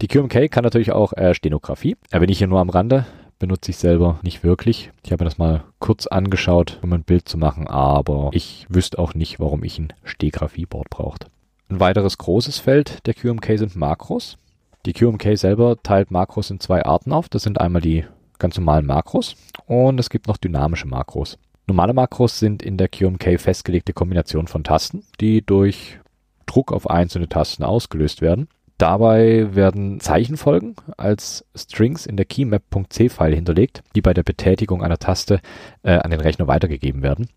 Die 0.00 0.08
QMK 0.08 0.50
kann 0.50 0.64
natürlich 0.64 0.92
auch 0.92 1.12
äh, 1.12 1.34
Stenografie. 1.34 1.96
Er 2.10 2.20
bin 2.20 2.30
ich 2.30 2.38
hier 2.38 2.46
nur 2.46 2.60
am 2.60 2.70
Rande, 2.70 3.04
benutze 3.38 3.70
ich 3.70 3.76
selber 3.76 4.18
nicht 4.22 4.42
wirklich. 4.42 4.90
Ich 5.04 5.12
habe 5.12 5.24
mir 5.24 5.28
das 5.28 5.36
mal 5.36 5.64
kurz 5.78 6.06
angeschaut, 6.06 6.78
um 6.82 6.92
ein 6.94 7.02
Bild 7.02 7.28
zu 7.28 7.36
machen, 7.36 7.68
aber 7.68 8.30
ich 8.32 8.66
wüsste 8.70 8.98
auch 8.98 9.12
nicht, 9.12 9.40
warum 9.40 9.62
ich 9.62 9.78
ein 9.78 9.92
Stehgrafieboard 10.04 10.88
braucht. 10.88 11.26
Ein 11.68 11.80
weiteres 11.80 12.16
großes 12.16 12.58
Feld 12.58 13.06
der 13.06 13.14
QMK 13.14 13.58
sind 13.58 13.76
Makros. 13.76 14.38
Die 14.86 14.94
QMK 14.94 15.36
selber 15.36 15.76
teilt 15.82 16.10
Makros 16.10 16.50
in 16.50 16.60
zwei 16.60 16.84
Arten 16.84 17.12
auf. 17.12 17.28
Das 17.28 17.42
sind 17.42 17.60
einmal 17.60 17.82
die 17.82 18.04
ganz 18.38 18.56
normalen 18.56 18.86
Makros 18.86 19.36
und 19.66 20.00
es 20.00 20.08
gibt 20.08 20.26
noch 20.26 20.38
dynamische 20.38 20.88
Makros. 20.88 21.38
Normale 21.70 21.92
Makros 21.92 22.40
sind 22.40 22.64
in 22.64 22.78
der 22.78 22.88
QMK 22.88 23.40
festgelegte 23.40 23.92
Kombinationen 23.92 24.48
von 24.48 24.64
Tasten, 24.64 25.04
die 25.20 25.40
durch 25.40 26.00
Druck 26.46 26.72
auf 26.72 26.90
einzelne 26.90 27.28
Tasten 27.28 27.62
ausgelöst 27.62 28.22
werden. 28.22 28.48
Dabei 28.76 29.54
werden 29.54 30.00
Zeichenfolgen 30.00 30.74
als 30.96 31.44
Strings 31.54 32.06
in 32.06 32.16
der 32.16 32.26
keymap.c-File 32.26 33.36
hinterlegt, 33.36 33.84
die 33.94 34.00
bei 34.00 34.12
der 34.12 34.24
Betätigung 34.24 34.82
einer 34.82 34.98
Taste 34.98 35.40
äh, 35.84 35.92
an 35.92 36.10
den 36.10 36.18
Rechner 36.18 36.48
weitergegeben 36.48 37.04
werden. 37.04 37.28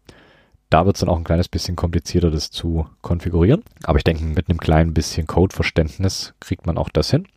Da 0.72 0.88
wird 0.88 0.96
es 0.96 1.02
dann 1.02 1.10
auch 1.10 1.18
ein 1.18 1.24
kleines 1.24 1.48
bisschen 1.48 1.76
komplizierter, 1.76 2.32
das 2.32 2.50
zu 2.50 2.88
konfigurieren. 3.04 3.62
Aber 3.84 4.00
ich 4.00 4.04
denke, 4.04 4.24
mit 4.24 4.50
einem 4.50 4.58
kleinen 4.58 4.96
bisschen 4.96 5.28
Codeverständnis 5.28 6.34
kriegt 6.40 6.66
man 6.66 6.80
auch 6.80 6.90
das 6.90 7.12
hin. 7.12 7.28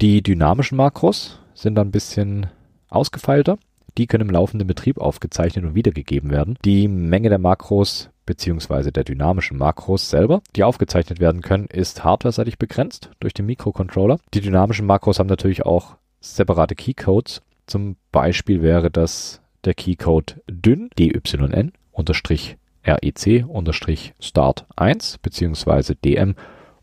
Die 0.00 0.22
dynamischen 0.22 0.76
Makros 0.76 1.40
sind 1.54 1.74
dann 1.74 1.88
ein 1.88 1.92
bisschen 1.92 2.46
ausgefeilter. 2.88 3.58
Die 3.96 4.06
können 4.06 4.28
im 4.28 4.34
laufenden 4.34 4.66
Betrieb 4.66 4.98
aufgezeichnet 4.98 5.64
und 5.64 5.74
wiedergegeben 5.74 6.30
werden. 6.30 6.58
Die 6.64 6.88
Menge 6.88 7.28
der 7.28 7.38
Makros 7.38 8.10
beziehungsweise 8.26 8.92
der 8.92 9.04
dynamischen 9.04 9.58
Makros 9.58 10.10
selber, 10.10 10.42
die 10.56 10.64
aufgezeichnet 10.64 11.20
werden 11.20 11.42
können, 11.42 11.66
ist 11.66 12.04
hardware-seitig 12.04 12.58
begrenzt 12.58 13.10
durch 13.20 13.34
den 13.34 13.46
Mikrocontroller. 13.46 14.18
Die 14.32 14.40
dynamischen 14.40 14.86
Makros 14.86 15.18
haben 15.18 15.26
natürlich 15.26 15.64
auch 15.64 15.96
separate 16.20 16.74
Keycodes. 16.74 17.42
Zum 17.66 17.96
Beispiel 18.12 18.62
wäre 18.62 18.90
das 18.90 19.40
der 19.64 19.74
Keycode 19.74 20.40
dyn, 20.48 20.90
dyn, 20.98 21.72
unterstrich 21.92 22.56
rec, 22.84 23.44
unterstrich 23.48 24.14
start 24.20 24.66
1, 24.76 25.18
beziehungsweise 25.18 25.94
dm, 25.94 26.34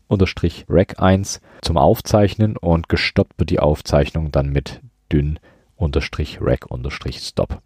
unterstrich 0.08 0.66
rec 0.68 0.98
1 0.98 1.40
zum 1.60 1.76
Aufzeichnen 1.76 2.56
und 2.56 2.88
gestoppt 2.88 3.38
wird 3.38 3.50
die 3.50 3.60
Aufzeichnung 3.60 4.32
dann 4.32 4.50
mit 4.50 4.80
dyn 5.12 5.38
unterstrich 5.82 6.38
rack 6.40 6.70
unterstrich 6.70 7.18
stop. 7.18 7.60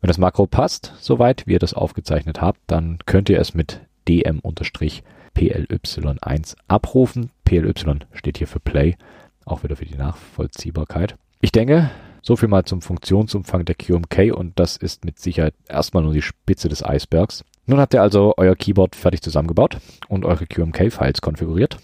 Wenn 0.00 0.08
das 0.08 0.18
Makro 0.18 0.46
passt, 0.46 0.92
soweit 1.00 1.46
wie 1.46 1.52
ihr 1.52 1.58
das 1.58 1.74
aufgezeichnet 1.74 2.40
habt, 2.40 2.60
dann 2.66 2.98
könnt 3.06 3.28
ihr 3.28 3.40
es 3.40 3.54
mit 3.54 3.80
dm 4.08 4.40
unterstrich 4.40 5.02
ply1 5.34 6.56
abrufen. 6.68 7.30
ply 7.44 7.72
steht 8.12 8.38
hier 8.38 8.46
für 8.46 8.60
Play, 8.60 8.96
auch 9.44 9.62
wieder 9.62 9.76
für 9.76 9.84
die 9.84 9.96
Nachvollziehbarkeit. 9.96 11.16
Ich 11.40 11.52
denke, 11.52 11.90
so 12.22 12.36
viel 12.36 12.48
mal 12.48 12.64
zum 12.64 12.82
Funktionsumfang 12.82 13.64
der 13.64 13.76
QMK 13.76 14.34
und 14.34 14.58
das 14.58 14.76
ist 14.76 15.04
mit 15.04 15.18
Sicherheit 15.18 15.54
erstmal 15.68 16.02
nur 16.02 16.12
die 16.12 16.22
Spitze 16.22 16.68
des 16.68 16.84
Eisbergs. 16.84 17.44
Nun 17.66 17.80
habt 17.80 17.94
ihr 17.94 18.02
also 18.02 18.34
euer 18.36 18.56
Keyboard 18.56 18.96
fertig 18.96 19.22
zusammengebaut 19.22 19.78
und 20.08 20.24
eure 20.24 20.46
QMK-Files 20.46 21.20
konfiguriert. 21.20 21.78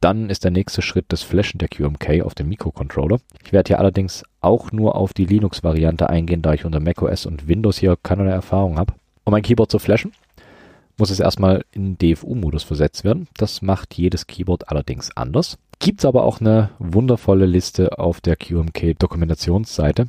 Dann 0.00 0.30
ist 0.30 0.44
der 0.44 0.50
nächste 0.50 0.82
Schritt 0.82 1.06
das 1.08 1.22
Flashen 1.22 1.58
der 1.58 1.68
QMK 1.68 2.22
auf 2.22 2.34
dem 2.34 2.48
Mikrocontroller. 2.48 3.18
Ich 3.44 3.52
werde 3.52 3.68
hier 3.68 3.78
allerdings 3.78 4.24
auch 4.40 4.72
nur 4.72 4.94
auf 4.94 5.14
die 5.14 5.24
Linux-Variante 5.24 6.08
eingehen, 6.10 6.42
da 6.42 6.52
ich 6.52 6.64
unter 6.64 6.80
macOS 6.80 7.26
und 7.26 7.48
Windows 7.48 7.78
hier 7.78 7.96
keinerlei 8.02 8.32
Erfahrung 8.32 8.78
habe. 8.78 8.94
Um 9.24 9.34
ein 9.34 9.42
Keyboard 9.42 9.70
zu 9.70 9.78
flashen, 9.78 10.12
muss 10.98 11.10
es 11.10 11.20
erstmal 11.20 11.64
in 11.72 11.98
DFU-Modus 11.98 12.62
versetzt 12.62 13.04
werden. 13.04 13.28
Das 13.36 13.62
macht 13.62 13.94
jedes 13.94 14.26
Keyboard 14.26 14.68
allerdings 14.68 15.16
anders. 15.16 15.58
Gibt 15.78 16.00
es 16.00 16.04
aber 16.04 16.24
auch 16.24 16.40
eine 16.40 16.70
wundervolle 16.78 17.46
Liste 17.46 17.98
auf 17.98 18.20
der 18.20 18.36
QMK-Dokumentationsseite, 18.36 20.08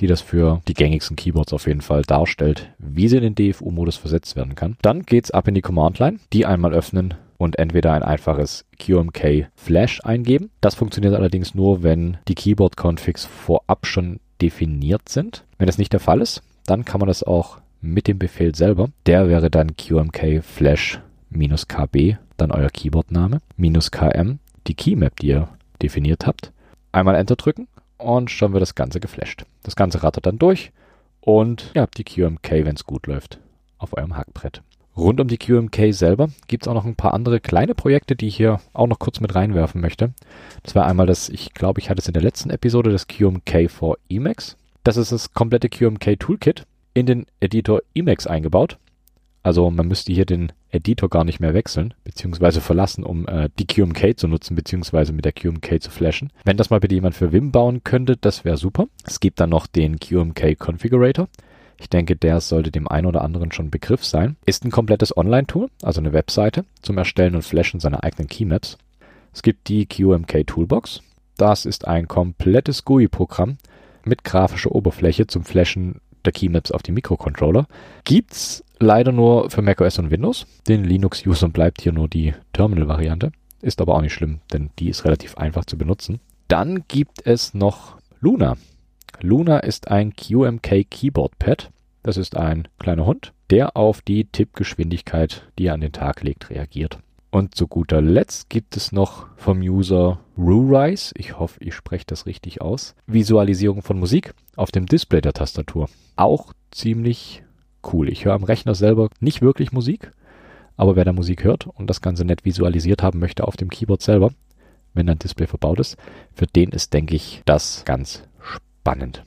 die 0.00 0.06
das 0.06 0.20
für 0.20 0.60
die 0.68 0.74
gängigsten 0.74 1.16
Keyboards 1.16 1.52
auf 1.52 1.66
jeden 1.66 1.80
Fall 1.80 2.02
darstellt, 2.02 2.70
wie 2.78 3.08
sie 3.08 3.16
in 3.16 3.34
den 3.34 3.34
DFU-Modus 3.34 3.96
versetzt 3.96 4.36
werden 4.36 4.54
kann. 4.54 4.76
Dann 4.82 5.02
geht's 5.02 5.30
ab 5.30 5.48
in 5.48 5.54
die 5.54 5.62
Command-Line, 5.62 6.18
die 6.32 6.46
einmal 6.46 6.72
öffnen 6.72 7.14
und 7.40 7.58
entweder 7.58 7.94
ein 7.94 8.02
einfaches 8.02 8.66
QMK 8.78 9.48
Flash 9.56 10.04
eingeben. 10.04 10.50
Das 10.60 10.74
funktioniert 10.74 11.14
allerdings 11.14 11.54
nur, 11.54 11.82
wenn 11.82 12.18
die 12.28 12.34
Keyboard-Configs 12.34 13.24
vorab 13.24 13.86
schon 13.86 14.20
definiert 14.42 15.08
sind. 15.08 15.44
Wenn 15.56 15.66
das 15.66 15.78
nicht 15.78 15.94
der 15.94 16.00
Fall 16.00 16.20
ist, 16.20 16.42
dann 16.66 16.84
kann 16.84 17.00
man 17.00 17.08
das 17.08 17.22
auch 17.22 17.56
mit 17.80 18.08
dem 18.08 18.18
Befehl 18.18 18.54
selber. 18.54 18.90
Der 19.06 19.30
wäre 19.30 19.50
dann 19.50 19.74
QMK 19.74 20.44
Flash 20.44 21.00
minus 21.30 21.66
KB, 21.66 22.18
dann 22.36 22.50
euer 22.50 22.68
Keyboardname, 22.68 23.40
minus 23.56 23.90
KM, 23.90 24.38
die 24.66 24.74
Keymap, 24.74 25.18
die 25.18 25.28
ihr 25.28 25.48
definiert 25.80 26.26
habt. 26.26 26.52
Einmal 26.92 27.14
Enter 27.14 27.36
drücken 27.36 27.68
und 27.96 28.30
schon 28.30 28.52
wird 28.52 28.60
das 28.60 28.74
Ganze 28.74 29.00
geflasht. 29.00 29.46
Das 29.62 29.76
Ganze 29.76 30.02
rattert 30.02 30.26
dann 30.26 30.38
durch 30.38 30.72
und 31.22 31.70
ihr 31.72 31.80
habt 31.80 31.96
die 31.96 32.04
QMK, 32.04 32.50
wenn 32.50 32.76
es 32.76 32.84
gut 32.84 33.06
läuft, 33.06 33.38
auf 33.78 33.96
eurem 33.96 34.18
Hackbrett. 34.18 34.60
Rund 34.96 35.20
um 35.20 35.28
die 35.28 35.38
QMK 35.38 35.92
selber 35.94 36.28
gibt 36.48 36.64
es 36.64 36.68
auch 36.68 36.74
noch 36.74 36.84
ein 36.84 36.96
paar 36.96 37.14
andere 37.14 37.40
kleine 37.40 37.74
Projekte, 37.74 38.16
die 38.16 38.26
ich 38.26 38.36
hier 38.36 38.60
auch 38.72 38.86
noch 38.86 38.98
kurz 38.98 39.20
mit 39.20 39.34
reinwerfen 39.34 39.80
möchte. 39.80 40.12
Das 40.62 40.74
war 40.74 40.86
einmal 40.86 41.06
das, 41.06 41.28
ich 41.28 41.54
glaube, 41.54 41.80
ich 41.80 41.88
hatte 41.88 42.00
es 42.00 42.08
in 42.08 42.14
der 42.14 42.22
letzten 42.22 42.50
Episode, 42.50 42.90
das 42.90 43.06
QMK 43.06 43.70
for 43.70 43.96
Emacs. 44.08 44.56
Das 44.84 44.96
ist 44.96 45.12
das 45.12 45.32
komplette 45.32 45.68
QMK 45.68 46.18
Toolkit 46.18 46.66
in 46.94 47.06
den 47.06 47.26
Editor 47.40 47.80
Emacs 47.94 48.26
eingebaut. 48.26 48.78
Also 49.42 49.70
man 49.70 49.88
müsste 49.88 50.12
hier 50.12 50.26
den 50.26 50.52
Editor 50.70 51.08
gar 51.08 51.24
nicht 51.24 51.40
mehr 51.40 51.54
wechseln, 51.54 51.94
beziehungsweise 52.04 52.60
verlassen, 52.60 53.04
um 53.04 53.26
äh, 53.26 53.48
die 53.58 53.66
QMK 53.66 54.18
zu 54.18 54.28
nutzen, 54.28 54.54
beziehungsweise 54.54 55.12
mit 55.12 55.24
der 55.24 55.32
QMK 55.32 55.82
zu 55.82 55.90
flashen. 55.90 56.30
Wenn 56.44 56.58
das 56.58 56.68
mal 56.68 56.80
bitte 56.80 56.94
jemand 56.94 57.14
für 57.14 57.32
Vim 57.32 57.50
bauen 57.50 57.82
könnte, 57.82 58.16
das 58.16 58.44
wäre 58.44 58.58
super. 58.58 58.86
Es 59.04 59.18
gibt 59.18 59.40
dann 59.40 59.50
noch 59.50 59.66
den 59.66 59.98
QMK 59.98 60.56
Configurator. 60.58 61.28
Ich 61.80 61.88
denke, 61.88 62.14
der 62.14 62.40
sollte 62.40 62.70
dem 62.70 62.86
einen 62.86 63.06
oder 63.06 63.22
anderen 63.22 63.52
schon 63.52 63.70
Begriff 63.70 64.04
sein. 64.04 64.36
Ist 64.44 64.64
ein 64.64 64.70
komplettes 64.70 65.16
Online-Tool, 65.16 65.68
also 65.82 66.00
eine 66.00 66.12
Webseite 66.12 66.66
zum 66.82 66.98
Erstellen 66.98 67.34
und 67.34 67.42
Flashen 67.42 67.80
seiner 67.80 68.04
eigenen 68.04 68.28
Keymaps. 68.28 68.76
Es 69.32 69.42
gibt 69.42 69.68
die 69.68 69.86
QMK 69.86 70.46
Toolbox. 70.46 71.00
Das 71.38 71.64
ist 71.64 71.88
ein 71.88 72.06
komplettes 72.06 72.84
GUI-Programm 72.84 73.56
mit 74.04 74.24
grafischer 74.24 74.72
Oberfläche 74.72 75.26
zum 75.26 75.42
Flashen 75.42 76.00
der 76.26 76.32
Keymaps 76.32 76.70
auf 76.70 76.82
die 76.82 76.92
Mikrocontroller. 76.92 77.66
Gibt's 78.04 78.62
leider 78.78 79.10
nur 79.10 79.48
für 79.48 79.62
macOS 79.62 79.98
und 79.98 80.10
Windows. 80.10 80.46
Den 80.68 80.84
Linux-Usern 80.84 81.52
bleibt 81.52 81.80
hier 81.80 81.92
nur 81.92 82.08
die 82.08 82.34
Terminal-Variante. 82.52 83.32
Ist 83.62 83.80
aber 83.80 83.94
auch 83.94 84.02
nicht 84.02 84.12
schlimm, 84.12 84.40
denn 84.52 84.68
die 84.78 84.90
ist 84.90 85.06
relativ 85.06 85.38
einfach 85.38 85.64
zu 85.64 85.78
benutzen. 85.78 86.20
Dann 86.48 86.84
gibt 86.88 87.26
es 87.26 87.54
noch 87.54 87.96
Luna. 88.20 88.56
Luna 89.22 89.58
ist 89.58 89.90
ein 89.90 90.14
QMK 90.14 90.88
Keyboard 90.90 91.38
Pad. 91.38 91.70
Das 92.02 92.16
ist 92.16 92.36
ein 92.36 92.68
kleiner 92.78 93.04
Hund, 93.04 93.32
der 93.50 93.76
auf 93.76 94.00
die 94.00 94.24
Tippgeschwindigkeit, 94.24 95.48
die 95.58 95.66
er 95.66 95.74
an 95.74 95.82
den 95.82 95.92
Tag 95.92 96.22
legt, 96.22 96.48
reagiert. 96.48 96.98
Und 97.30 97.54
zu 97.54 97.68
guter 97.68 98.00
Letzt 98.00 98.48
gibt 98.48 98.76
es 98.76 98.92
noch 98.92 99.26
vom 99.36 99.60
User 99.60 100.18
RuRise, 100.36 101.12
ich 101.16 101.38
hoffe, 101.38 101.62
ich 101.62 101.74
spreche 101.74 102.06
das 102.06 102.26
richtig 102.26 102.60
aus, 102.60 102.96
Visualisierung 103.06 103.82
von 103.82 104.00
Musik 104.00 104.34
auf 104.56 104.72
dem 104.72 104.86
Display 104.86 105.20
der 105.20 105.34
Tastatur. 105.34 105.88
Auch 106.16 106.52
ziemlich 106.70 107.44
cool. 107.92 108.08
Ich 108.08 108.24
höre 108.24 108.34
am 108.34 108.44
Rechner 108.44 108.74
selber 108.74 109.10
nicht 109.20 109.42
wirklich 109.42 109.70
Musik, 109.70 110.12
aber 110.76 110.96
wer 110.96 111.04
da 111.04 111.12
Musik 111.12 111.44
hört 111.44 111.66
und 111.66 111.88
das 111.88 112.00
Ganze 112.00 112.24
nett 112.24 112.44
visualisiert 112.44 113.02
haben 113.02 113.20
möchte 113.20 113.46
auf 113.46 113.56
dem 113.56 113.68
Keyboard 113.68 114.02
selber, 114.02 114.30
wenn 114.94 115.08
ein 115.08 115.18
Display 115.18 115.46
verbaut 115.46 115.78
ist, 115.78 115.96
für 116.32 116.46
den 116.46 116.70
ist, 116.70 116.92
denke 116.94 117.14
ich, 117.14 117.42
das 117.44 117.84
ganz 117.84 118.24
spannend. 118.90 119.24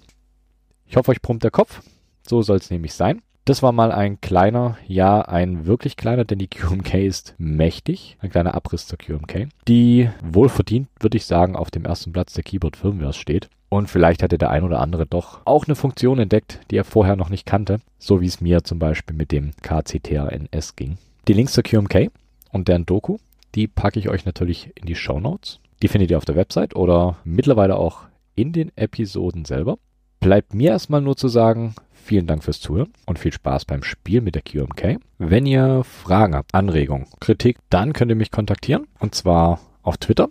Ich 0.85 0.97
hoffe, 0.97 1.11
euch 1.11 1.21
brummt 1.21 1.43
der 1.43 1.51
Kopf. 1.51 1.81
So 2.27 2.41
soll 2.41 2.57
es 2.57 2.69
nämlich 2.69 2.93
sein. 2.93 3.21
Das 3.45 3.63
war 3.63 3.71
mal 3.71 3.91
ein 3.91 4.19
kleiner, 4.21 4.77
ja, 4.87 5.21
ein 5.21 5.65
wirklich 5.65 5.95
kleiner, 5.95 6.25
denn 6.25 6.39
die 6.39 6.47
QMK 6.49 6.93
ist 6.95 7.35
mächtig. 7.37 8.17
Ein 8.19 8.29
kleiner 8.29 8.55
Abriss 8.55 8.87
zur 8.87 8.97
QMK, 8.97 9.47
die 9.67 10.09
wohlverdient, 10.21 10.89
würde 10.99 11.17
ich 11.17 11.25
sagen, 11.25 11.55
auf 11.55 11.71
dem 11.71 11.85
ersten 11.85 12.11
Platz 12.11 12.33
der 12.33 12.43
Keyboard 12.43 12.75
Firmware 12.75 13.13
steht. 13.13 13.49
Und 13.69 13.89
vielleicht 13.89 14.21
hatte 14.21 14.37
der 14.37 14.49
ein 14.49 14.63
oder 14.63 14.79
andere 14.79 15.05
doch 15.05 15.39
auch 15.45 15.65
eine 15.65 15.75
Funktion 15.75 16.19
entdeckt, 16.19 16.59
die 16.69 16.77
er 16.77 16.83
vorher 16.83 17.15
noch 17.15 17.29
nicht 17.29 17.45
kannte, 17.45 17.79
so 17.97 18.21
wie 18.21 18.27
es 18.27 18.41
mir 18.41 18.63
zum 18.63 18.79
Beispiel 18.79 19.15
mit 19.15 19.31
dem 19.31 19.51
KCTRNS 19.61 20.75
ging. 20.75 20.97
Die 21.27 21.33
Links 21.33 21.53
zur 21.53 21.63
QMK 21.63 22.11
und 22.51 22.67
deren 22.67 22.85
Doku, 22.85 23.17
die 23.55 23.67
packe 23.67 23.99
ich 23.99 24.09
euch 24.09 24.25
natürlich 24.25 24.71
in 24.75 24.85
die 24.85 24.95
Show 24.95 25.19
Notes. 25.19 25.59
Die 25.81 25.87
findet 25.87 26.11
ihr 26.11 26.17
auf 26.17 26.25
der 26.25 26.35
Website 26.35 26.75
oder 26.75 27.17
mittlerweile 27.23 27.77
auch 27.77 28.03
in 28.35 28.53
den 28.53 28.71
Episoden 28.75 29.45
selber. 29.45 29.77
Bleibt 30.19 30.53
mir 30.53 30.71
erstmal 30.71 31.01
nur 31.01 31.17
zu 31.17 31.27
sagen, 31.27 31.75
vielen 31.91 32.27
Dank 32.27 32.43
fürs 32.43 32.61
Zuhören 32.61 32.93
und 33.05 33.19
viel 33.19 33.33
Spaß 33.33 33.65
beim 33.65 33.83
Spiel 33.83 34.21
mit 34.21 34.35
der 34.35 34.41
QMK. 34.41 34.99
Wenn 35.17 35.45
ihr 35.45 35.83
Fragen 35.83 36.35
habt, 36.35 36.53
Anregungen, 36.53 37.07
Kritik, 37.19 37.57
dann 37.69 37.93
könnt 37.93 38.11
ihr 38.11 38.15
mich 38.15 38.31
kontaktieren 38.31 38.87
und 38.99 39.15
zwar 39.15 39.59
auf 39.81 39.97
Twitter. 39.97 40.29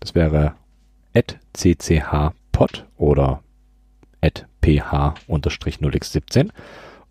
Das 0.00 0.14
wäre 0.14 0.54
@cchpod 1.54 2.86
oder 2.96 3.42
ph-0x17. 4.62 6.50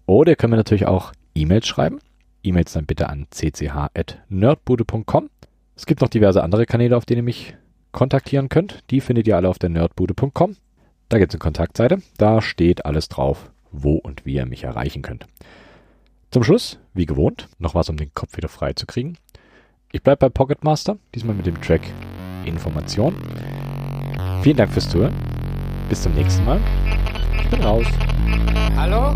Oder 0.05 0.31
ihr 0.31 0.35
könnt 0.35 0.51
mir 0.51 0.57
natürlich 0.57 0.85
auch 0.85 1.13
E-Mails 1.35 1.67
schreiben. 1.67 1.99
E-Mails 2.43 2.73
dann 2.73 2.85
bitte 2.85 3.09
an 3.09 3.27
cch.nerdbude.com. 3.31 5.29
Es 5.75 5.85
gibt 5.85 6.01
noch 6.01 6.09
diverse 6.09 6.43
andere 6.43 6.65
Kanäle, 6.65 6.97
auf 6.97 7.05
denen 7.05 7.19
ihr 7.19 7.23
mich 7.23 7.55
kontaktieren 7.91 8.49
könnt. 8.49 8.83
Die 8.89 9.01
findet 9.01 9.27
ihr 9.27 9.35
alle 9.35 9.49
auf 9.49 9.59
der 9.59 9.69
nerdbude.com. 9.69 10.55
Da 11.09 11.17
gibt 11.19 11.31
es 11.31 11.35
eine 11.35 11.39
Kontaktseite. 11.39 12.01
Da 12.17 12.41
steht 12.41 12.85
alles 12.85 13.09
drauf, 13.09 13.49
wo 13.71 13.95
und 13.95 14.25
wie 14.25 14.35
ihr 14.35 14.45
mich 14.45 14.63
erreichen 14.63 15.01
könnt. 15.01 15.25
Zum 16.31 16.43
Schluss, 16.43 16.79
wie 16.93 17.05
gewohnt, 17.05 17.47
noch 17.57 17.75
was, 17.75 17.89
um 17.89 17.97
den 17.97 18.13
Kopf 18.13 18.35
wieder 18.35 18.49
frei 18.49 18.73
zu 18.73 18.85
kriegen. 18.85 19.17
Ich 19.91 20.03
bleibe 20.03 20.17
bei 20.17 20.29
Pocket 20.29 20.63
Master, 20.63 20.97
diesmal 21.15 21.35
mit 21.35 21.45
dem 21.45 21.61
Track 21.61 21.81
Information. 22.45 23.15
Vielen 24.41 24.57
Dank 24.57 24.71
fürs 24.71 24.89
Zuhören. 24.89 25.13
Bis 25.87 26.01
zum 26.01 26.13
nächsten 26.13 26.43
Mal. 26.43 26.59
Ich 27.41 27.49
bin 27.49 27.61
raus. 27.61 27.85
Hallo? 28.75 29.15